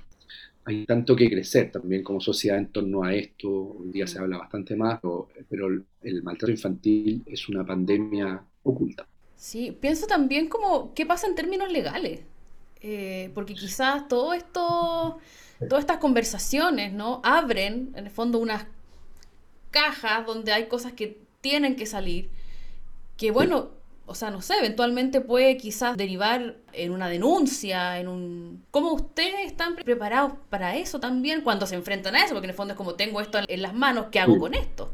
[0.65, 3.51] hay tanto que crecer también como sociedad en torno a esto.
[3.51, 4.23] Hoy día se mm.
[4.23, 5.01] habla bastante más,
[5.49, 5.69] pero,
[6.03, 9.09] el, maltrato infantil es una pandemia oculta.
[9.35, 12.21] Sí, pienso también como, ¿qué pasa en términos legales?
[12.83, 15.19] Eh, porque quizás todo esto,
[15.69, 17.21] todas estas conversaciones, ¿no?
[17.25, 18.67] Abren, en el fondo, unas
[19.77, 22.31] cajas donde hay cosas que tienen que salir
[23.19, 23.71] que bueno,
[24.07, 28.63] o sea, no sé, eventualmente puede quizás derivar en una denuncia, en un...
[28.71, 32.33] ¿Cómo ustedes están preparados para eso también cuando se enfrentan a eso?
[32.33, 34.93] Porque en el fondo es como tengo esto en las manos, ¿qué hago con esto?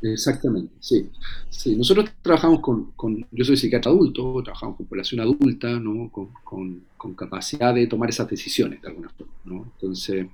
[0.00, 1.10] Exactamente, sí.
[1.48, 1.76] sí.
[1.76, 6.10] Nosotros trabajamos con, con, yo soy psiquiatra adulto, trabajamos con población adulta, ¿no?
[6.10, 9.64] Con, con, con capacidad de tomar esas decisiones de alguna forma, ¿no?
[9.74, 10.26] Entonces,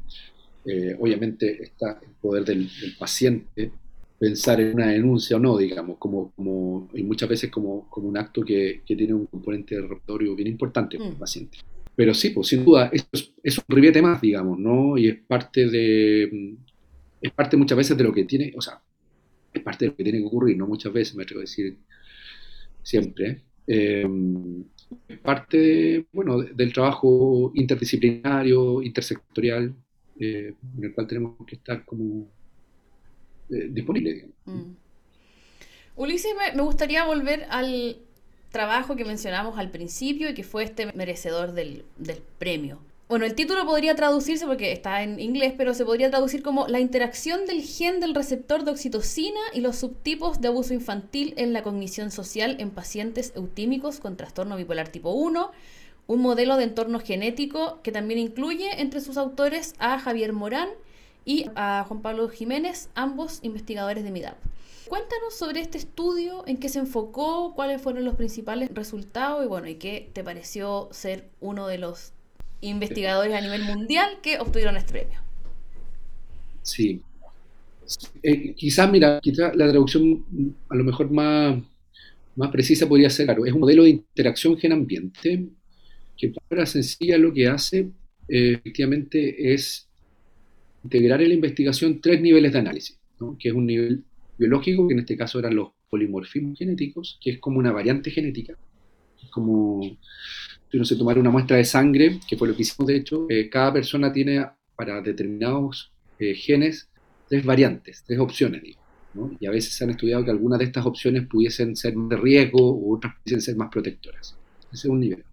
[0.70, 3.72] eh, obviamente está el poder del, del paciente
[4.18, 8.18] pensar en una denuncia o no, digamos, como, como y muchas veces como, como un
[8.18, 11.18] acto que, que, tiene un componente repertorio bien importante para el mm.
[11.18, 11.58] paciente.
[11.94, 13.08] Pero sí, pues sin duda, es,
[13.42, 14.98] es, un ribiete más, digamos, ¿no?
[14.98, 16.56] Y es parte de,
[17.20, 18.80] es parte muchas veces de lo que tiene, o sea,
[19.52, 20.66] es parte de lo que tiene que ocurrir, ¿no?
[20.66, 21.76] Muchas veces, me atrevo a decir,
[22.82, 23.42] siempre.
[23.66, 24.64] Em,
[25.08, 29.74] es parte, bueno, del trabajo interdisciplinario, intersectorial,
[30.20, 32.26] eh, en el cual tenemos que estar como
[33.50, 34.28] eh, disponible.
[34.44, 34.72] Mm.
[35.96, 37.96] Ulises, me, gustaría volver al
[38.50, 41.84] trabajo que mencionamos al principio y que fue este merecedor del,
[42.38, 42.78] premio.
[43.08, 46.80] bueno, el título podría traducirse porque está en inglés, pero se podría traducir como la
[46.80, 51.62] interacción del gen del receptor de oxitocina y los subtipos de abuso infantil en la
[51.62, 55.50] cognición social en pacientes eutímicos con trastorno bipolar tipo 1,
[56.09, 60.70] un modelo de entorno genético que también incluye entre sus autores a Javier Morán
[61.26, 64.38] y a Juan Pablo Jiménez, ambos investigadores de MIDAP.
[64.88, 69.68] Cuéntanos sobre este estudio, en qué se enfocó, cuáles fueron los principales resultados y bueno,
[69.68, 72.14] y qué te pareció ser uno de los
[72.62, 75.20] investigadores a nivel mundial que obtuvieron este premio.
[76.62, 77.02] Sí.
[78.22, 80.24] Eh, quizás, mira, quizás la traducción
[80.70, 81.59] a lo mejor más,
[82.34, 85.50] más precisa podría ser, claro, es un modelo de interacción gen-ambiente
[86.18, 87.90] que para sencilla lo que hace
[88.28, 89.88] eh, efectivamente es
[90.84, 92.98] integrar en la investigación tres niveles de análisis,
[93.38, 94.04] que es un nivel
[94.36, 98.54] biológico, que en este caso eran los polimorfismos genéticos, que es como una variante genética,
[99.22, 99.80] es como
[100.70, 103.26] si uno se tomara una muestra de sangre, que fue lo que hicimos de hecho,
[103.28, 104.44] eh, cada persona tiene
[104.76, 106.88] para determinados eh, genes
[107.28, 108.62] tres variantes, tres opciones,
[109.40, 112.76] y a veces se han estudiado que algunas de estas opciones pudiesen ser de riesgo
[112.76, 114.36] u otras pudiesen ser más protectoras.
[114.72, 115.24] Ese es un nivel.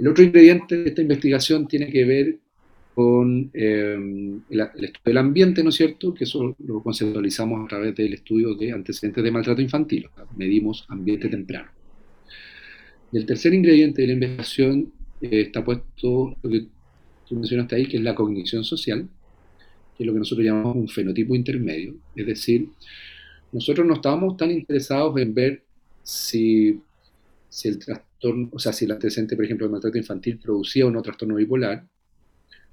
[0.00, 2.38] El otro ingrediente de esta investigación tiene que ver
[2.94, 3.98] con eh,
[4.48, 6.14] el, estudio del ambiente, ¿no es cierto?
[6.14, 10.08] Que eso lo conceptualizamos a través del estudio de antecedentes de maltrato infantil.
[10.36, 11.70] medimos ambiente temprano.
[13.12, 14.90] Y el tercer ingrediente de la investigación
[15.20, 16.66] eh, está puesto, lo que
[17.28, 19.06] tú mencionaste ahí, que es la cognición social,
[19.96, 21.94] que es lo que nosotros llamamos un fenotipo intermedio.
[22.16, 22.70] Es decir,
[23.52, 25.62] nosotros no estábamos tan interesados en ver
[26.02, 26.80] si,
[27.50, 30.90] si el trastorno, o sea, si el antecedente, por ejemplo, de maltrato infantil producía o
[30.90, 31.86] no trastorno bipolar,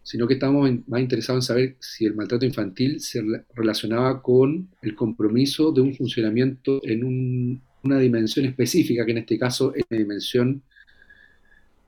[0.04, 3.22] sino que estábamos más interesados en saber si el maltrato infantil se
[3.54, 9.40] relacionaba con el compromiso de un funcionamiento en un una dimensión específica, que en este
[9.40, 10.62] caso es la dimensión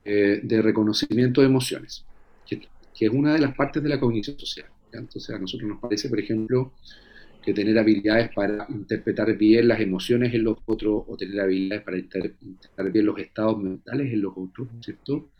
[0.04, 2.04] eh, de reconocimiento de emociones,
[2.46, 2.68] que,
[2.98, 4.66] es una de las partes de la cognición social.
[4.92, 6.74] Entonces a nosotros nos parece, por ejemplo,
[7.42, 11.98] que tener habilidades para interpretar bien las emociones en los otros o tener habilidades para
[11.98, 15.30] interpretar bien los estados mentales en los otros, ¿cierto?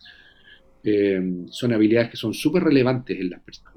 [0.82, 3.70] Eh, son habilidades que son súper relevantes en las personas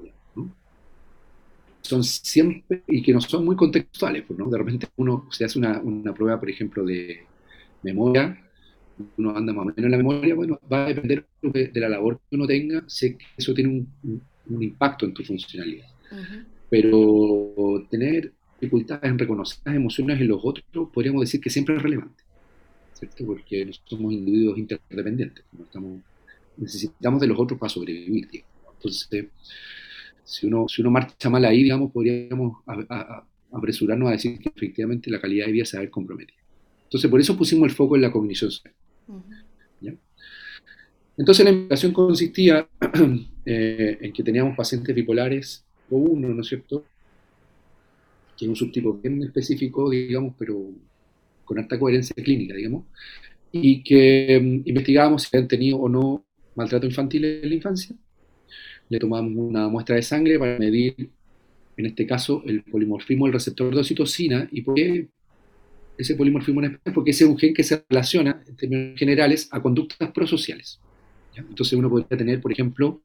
[1.84, 4.48] son siempre, y que no son muy contextuales, pues, ¿no?
[4.48, 7.24] De repente uno se hace una, una, prueba, por ejemplo, de
[7.82, 8.38] memoria,
[9.18, 12.20] uno anda más o menos en la memoria, bueno, va a depender de, la labor
[12.30, 13.70] que uno tenga, sé que eso tiene
[14.02, 15.88] un, un, impacto en tu funcionalidad.
[16.70, 21.82] Pero tener dificultades en reconocer las emociones en los otros, podríamos decir que siempre es
[21.82, 22.22] relevante,
[22.94, 23.26] ¿cierto?
[23.26, 25.44] Porque somos individuos interdependientes,
[26.56, 28.28] necesitamos de los otros para sobrevivir,
[28.76, 29.28] Entonces,
[30.24, 32.58] si uno, si uno marcha mal ahí, digamos, podríamos
[33.52, 36.38] apresurarnos a decir que efectivamente la calidad de vida se va a ver comprometida.
[36.84, 38.74] Entonces, por eso pusimos el foco en la cognición social.
[41.16, 42.68] Entonces, la investigación consistía
[43.46, 46.84] eh, en que teníamos pacientes bipolares o uno, ¿no es cierto?
[48.36, 50.60] Que es un subtipo bien específico, digamos, pero
[51.44, 52.84] con alta coherencia clínica, digamos,
[53.52, 56.24] y que mm, investigábamos si habían tenido o no
[56.56, 57.96] maltrato infantil en la infancia
[58.88, 61.10] le tomamos una muestra de sangre para medir,
[61.76, 64.48] en este caso, el polimorfismo del receptor de oxitocina.
[64.50, 65.08] ¿Y por qué
[65.96, 66.94] ese polimorfismo en especial?
[66.94, 70.80] Porque ese es un gen que se relaciona, en términos generales, a conductas prosociales.
[71.34, 73.02] Entonces uno podría tener, por ejemplo,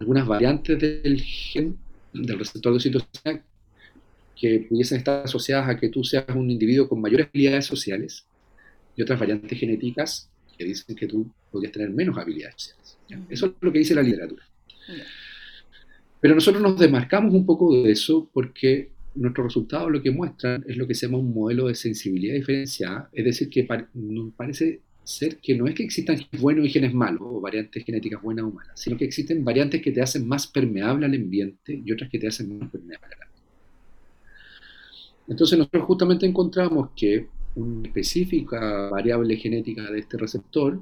[0.00, 1.76] algunas variantes del gen
[2.12, 3.44] del receptor de oxitocina
[4.36, 8.26] que pudiesen estar asociadas a que tú seas un individuo con mayores habilidades sociales
[8.96, 12.98] y otras variantes genéticas que dicen que tú podrías tener menos habilidades sociales.
[13.28, 14.44] Eso es lo que dice la literatura.
[16.20, 20.76] Pero nosotros nos desmarcamos un poco de eso porque nuestros resultados lo que muestran es
[20.76, 25.36] lo que se llama un modelo de sensibilidad diferenciada, es decir, que nos parece ser
[25.38, 28.50] que no es que existan genes buenos y genes malos, o variantes genéticas buenas o
[28.50, 32.18] malas, sino que existen variantes que te hacen más permeable al ambiente y otras que
[32.18, 33.34] te hacen menos permeable al ambiente.
[35.28, 40.80] Entonces nosotros justamente encontramos que una específica variable genética de este receptor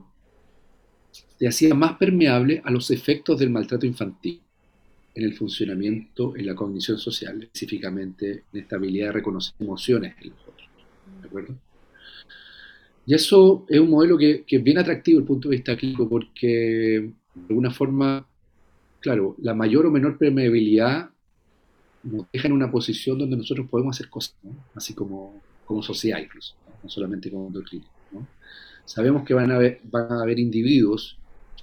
[1.38, 4.40] te hacía más permeable a los efectos del maltrato infantil
[5.14, 10.30] en el funcionamiento, en la cognición social, específicamente en esta habilidad de reconocer emociones en
[10.30, 10.68] los otros.
[11.20, 11.54] ¿De acuerdo?
[13.04, 16.08] Y eso es un modelo que, es bien atractivo desde el punto de vista clínico
[16.08, 18.26] porque, de alguna forma,
[19.00, 21.10] claro, la mayor o menor permeabilidad
[22.04, 24.36] nos deja en una posición donde nosotros podemos hacer cosas,
[24.74, 27.62] así como, como sociedad incluso, no, solamente como mundo.
[28.12, 28.26] ¿no?
[28.84, 31.18] Sabemos que van a haber, van a haber individuos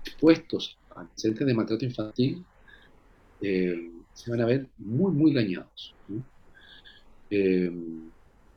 [0.05, 2.43] expuestos a antecedentes de maltrato infantil,
[3.41, 5.95] eh, se van a ver muy, muy dañados.
[7.29, 7.71] Eh,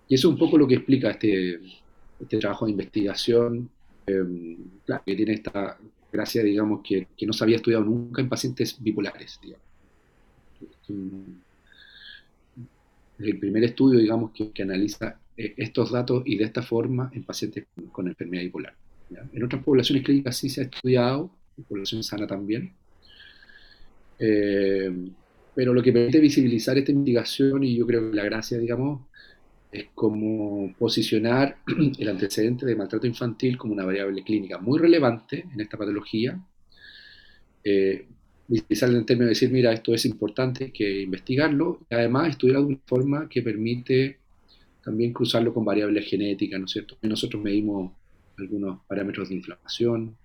[0.09, 1.61] y eso es un poco lo que explica este,
[2.22, 3.68] este trabajo de investigación,
[4.06, 4.56] eh,
[5.04, 5.78] que tiene esta,
[6.12, 9.40] gracia, digamos, que, no se había estudiado nunca en pacientes bipolares.
[9.42, 9.66] Digamos.
[13.18, 17.24] El primer estudio, digamos, que, que analiza eh, estos datos y de esta forma en
[17.24, 18.74] pacientes con, enfermedad bipolar.
[19.32, 22.72] En otras poblaciones clínicas sí se ha estudiado, en población sana también,
[24.18, 24.90] eh,
[25.54, 29.02] pero lo que permite visibilizar esta investigación, y yo creo que la gracia, digamos,
[29.72, 31.56] es como posicionar
[31.98, 36.38] el antecedente de maltrato infantil como una variable clínica muy relevante en esta patología,
[37.64, 38.06] eh,
[38.48, 42.80] en términos de decir, mira, esto es importante, que investigarlo, y además estudiarlo de una
[42.84, 44.18] forma que permite
[44.84, 46.98] también cruzarlo con variables genéticas, ¿no es cierto?
[47.00, 47.92] Nosotros medimos
[48.36, 50.16] algunos parámetros de inflamación,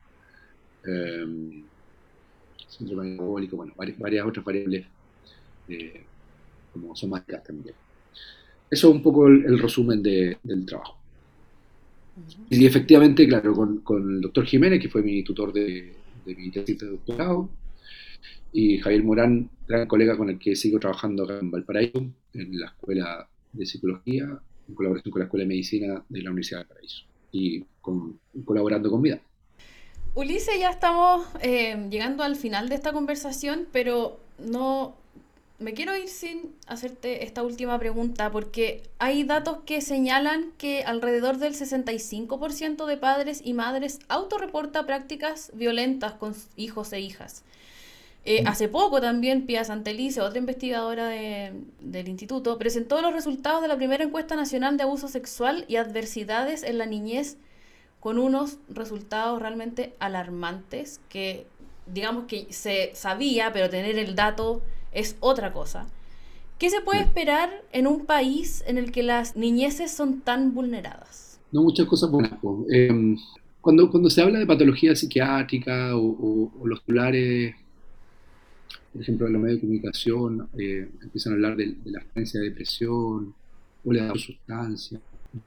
[0.86, 1.64] eh,
[2.68, 4.86] centro metabólico, bueno, varias, otras variables
[5.70, 6.02] eh,
[6.74, 7.76] como somáticas también.
[8.70, 10.98] Eso es un poco el, resumen del trabajo.
[12.50, 13.54] Y efectivamente, claro,
[13.84, 15.94] con, el doctor Jiménez, que fue mi tutor de,
[16.26, 17.50] mi tesis de doctorado,
[18.52, 22.68] y Javier Morán, gran colega con el que sigo trabajando acá en Valparaíso, en la
[22.68, 27.04] Escuela de Psicología, en colaboración con la Escuela de Medicina de la Universidad de Valparaíso,
[27.32, 27.64] y
[28.44, 29.22] colaborando con Vida.
[30.16, 34.96] Ulises, ya estamos eh, llegando al final de esta conversación, pero no
[35.60, 41.38] me quiero ir sin hacerte esta última pregunta, porque hay datos que señalan que alrededor
[41.38, 47.44] del 65% de padres y madres autorreporta prácticas violentas con hijos e hijas.
[48.24, 48.48] Eh, mm.
[48.48, 54.04] hace poco también Pia Santelice, otra investigadora del instituto, presentó los resultados de la primera
[54.04, 57.38] encuesta nacional de abuso sexual y adversidades en la niñez
[58.00, 61.48] con unos resultados realmente alarmantes que
[61.88, 65.88] digamos que se sabía, pero tener el dato es otra cosa.
[66.60, 71.40] ¿Qué se puede esperar en un país en el que las niñeces son tan vulneradas?
[71.52, 72.34] No, muchas cosas buenas.
[72.72, 73.16] Eh,
[73.62, 77.56] cuando, cuando se habla de patología psiquiátrica o, los titulares,
[78.92, 82.50] por ejemplo, en los medios de comunicación, eh, empiezan a hablar de, la experiencia de
[82.50, 83.36] depresión
[83.86, 85.00] o la sustancia.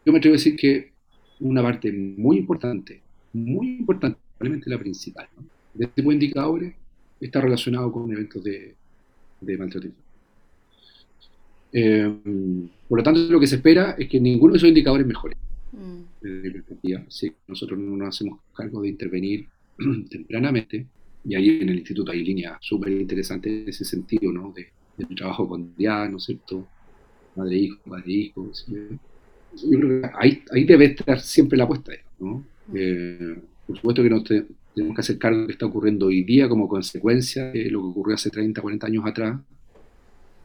[0.04, 0.92] Yo me atrevo a decir que
[1.40, 3.00] una parte muy importante,
[3.32, 5.28] muy importante, probablemente la principal,
[5.74, 6.74] de este tipo de indicadores
[7.20, 8.76] está relacionado con eventos de,
[9.40, 9.88] de maltrato
[11.72, 12.12] eh,
[12.88, 15.36] por lo tanto, lo que se espera es que ninguno de esos indicadores mejore.
[15.72, 16.00] Mm.
[17.08, 19.46] Si nosotros no nos hacemos cargo de intervenir
[20.10, 20.86] tempranamente,
[21.24, 24.52] y ahí en el instituto hay líneas súper interesantes en ese sentido, ¿no?
[24.52, 24.68] De,
[25.16, 26.66] trabajo con DIA, ¿no es cierto?
[27.36, 28.50] Madre-hijo, madre-hijo.
[28.66, 32.44] Yo creo que ahí, debe estar siempre la apuesta, ¿no?
[32.66, 32.74] Mm.
[32.74, 33.36] Eh,
[33.66, 34.22] por supuesto que no
[34.74, 37.80] tenemos que hacer cargo de lo que está ocurriendo hoy día como consecuencia de lo
[37.80, 39.40] que ocurrió hace 30, 40 años atrás,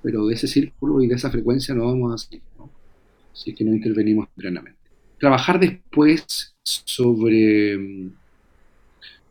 [0.02, 2.42] pero de ese círculo y de esa frecuencia no vamos a salir,
[3.34, 4.80] si es que no intervenimos plenamente.
[5.20, 8.10] Trabajar después sobre,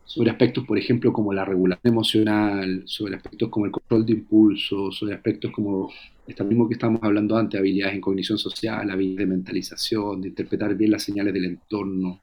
[0.05, 4.97] sobre aspectos, por ejemplo, como la regulación emocional, sobre aspectos como el control de impulsos,
[4.97, 5.91] sobre aspectos como
[6.27, 10.75] esto mismo que estábamos hablando antes, habilidades en cognición social, habilidades de mentalización, de interpretar
[10.75, 12.21] bien las señales del entorno,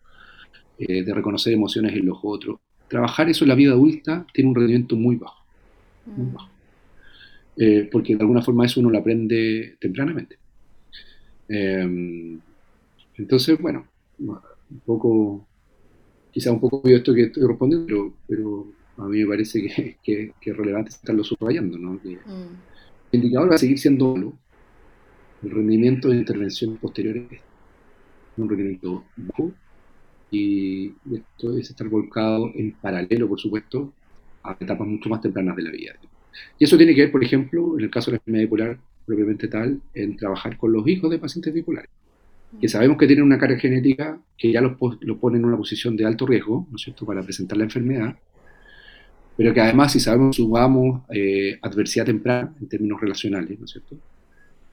[0.79, 2.59] eh, de reconocer emociones en los otros.
[2.89, 5.45] Trabajar eso en la vida adulta tiene un rendimiento muy bajo.
[6.07, 6.35] Muy mm.
[6.35, 6.49] bajo.
[7.57, 10.39] Eh, porque de alguna forma eso uno lo aprende tempranamente.
[11.49, 12.41] Em,
[13.17, 13.87] entonces, bueno,
[14.19, 15.47] un poco,
[16.31, 18.67] quizá un poco obvio esto que estoy respondiendo, pero, pero
[19.05, 22.01] a mí me parece que, que, es relevante estarlo subrayando, ¿no?
[22.01, 22.73] Que mm.
[23.13, 24.33] El indicador va a seguir siendo malo.
[25.43, 27.41] El rendimiento de intervenciones posteriores es
[28.39, 29.53] un rendimiento bajo
[30.33, 33.93] y esto debe estar volcado en paralelo, por supuesto,
[34.43, 35.93] a etapas mucho más tempranas de la vida.
[36.59, 39.49] Y eso tiene que ver, por ejemplo, en el caso de la enfermedad bipolar propiamente
[39.49, 41.91] tal, en trabajar con los hijos de pacientes bipolares,
[42.61, 46.07] que sabemos que tienen una carga genética que ya los, pone en una posición de
[46.07, 48.17] alto riesgo, ¿no es cierto?, para presentar la enfermedad,
[49.37, 53.97] pero que además, si sabemos, sumamos eh, adversidad temprana en términos relacionales, ¿no es cierto?,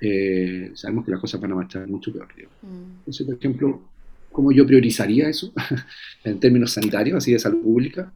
[0.02, 2.28] eh, sabemos que las cosas van a marchar mucho peor.
[2.62, 3.00] Mm.
[3.00, 3.82] Entonces, por ejemplo,
[4.32, 5.54] cómo yo priorizaría eso
[6.24, 8.14] en términos sanitarios, así de salud pública,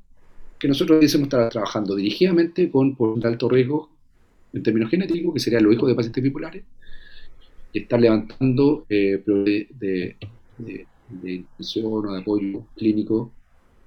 [0.59, 3.89] que nosotros debiésemos estar trabajando dirigidamente con por alto riesgo
[4.53, 6.64] en términos genéticos, que serían los hijos de pacientes bipolares,
[7.74, 9.68] y estar levantando eh, de,
[10.57, 10.88] de,
[11.24, 13.32] intención o de apoyo clínico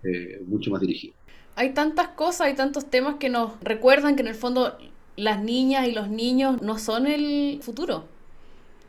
[0.03, 1.15] eh, mucho más dirigido.
[1.55, 4.77] Hay tantas cosas, hay tantos temas que nos recuerdan que en el fondo
[5.17, 8.05] las niñas y los niños no son el futuro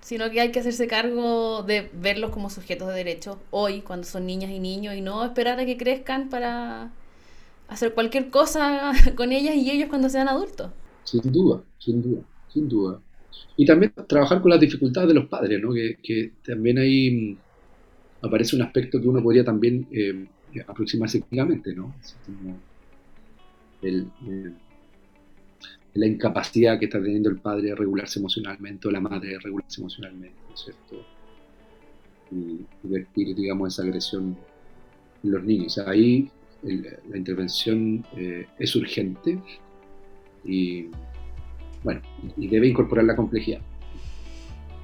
[0.07, 4.25] sino que hay que hacerse cargo de verlos como sujetos de derecho hoy, cuando son
[4.25, 6.93] niñas y niños, y no esperar a que crezcan para
[7.67, 10.71] hacer cualquier cosa con ellas y ellos cuando sean adultos.
[11.03, 13.01] Sin duda, sin duda, sin duda.
[13.57, 15.73] Y también trabajar con las dificultades de los padres, ¿no?
[15.73, 20.25] que, que también ahí mm, aparece un aspecto que uno podría también eh,
[20.65, 21.93] aproximarse clínicamente, ¿no?
[25.97, 29.81] La incapacidad que está teniendo el padre de regularse emocionalmente o la madre de regularse
[29.81, 31.05] emocionalmente, ¿no es cierto?
[32.31, 34.37] Y, vertir, digamos, esa agresión
[35.23, 35.77] en los niños.
[35.79, 36.29] ahí
[36.63, 39.39] la intervención eh, es urgente
[40.43, 40.87] y,
[41.83, 42.01] bueno,
[42.35, 43.61] y debe incorporar la complejidad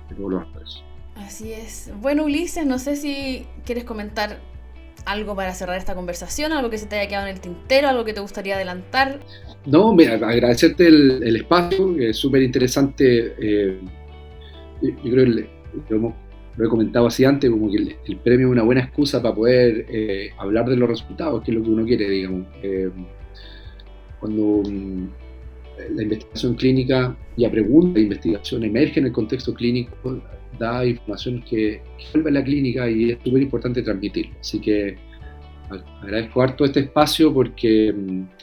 [0.10, 0.84] de todos los actores.
[1.16, 1.92] Así es.
[2.02, 4.40] Bueno, Ulises, no sé si quieres comentar
[5.06, 8.04] algo para cerrar esta conversación, algo que se te haya quedado en el tintero, algo
[8.04, 9.20] que te gustaría adelantar.
[9.66, 13.34] No, me, agradecerte el, espacio, es súper interesante.
[13.40, 13.80] Eh,
[14.82, 15.50] yo creo que
[15.90, 16.14] lo,
[16.66, 20.32] he comentado así antes, como que el, premio es una buena excusa para poder eh,
[20.38, 22.46] hablar de los resultados, que es lo que uno quiere, digamos.
[22.62, 22.90] Eh,
[24.20, 25.08] cuando mm,
[25.96, 30.22] la investigación clínica y a pregunta de investigación emerge en el contexto clínico,
[30.60, 31.82] da información que,
[32.14, 34.34] vuelve a la clínica y es súper importante transmitirlo.
[34.40, 34.98] Así que
[36.02, 37.94] agradezco harto este espacio porque,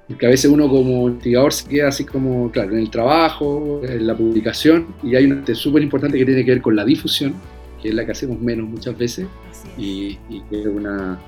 [0.09, 4.07] porque, a veces uno como investigador se queda así como, claro, en el trabajo, en
[4.07, 7.35] la publicación, y hay una súper importante que tiene que ver con la difusión,
[7.83, 9.27] que es la que hacemos menos muchas veces,
[9.77, 10.16] y,
[10.51, 11.18] que es una,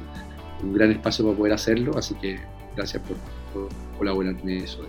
[0.62, 2.38] un gran espacio para poder hacerlo, así que
[2.76, 3.16] gracias por,
[3.52, 3.68] por
[3.98, 4.84] colaborar en eso.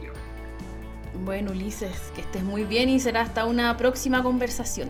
[1.23, 4.89] Bueno, Ulises, que estés muy bien y será hasta una próxima conversación.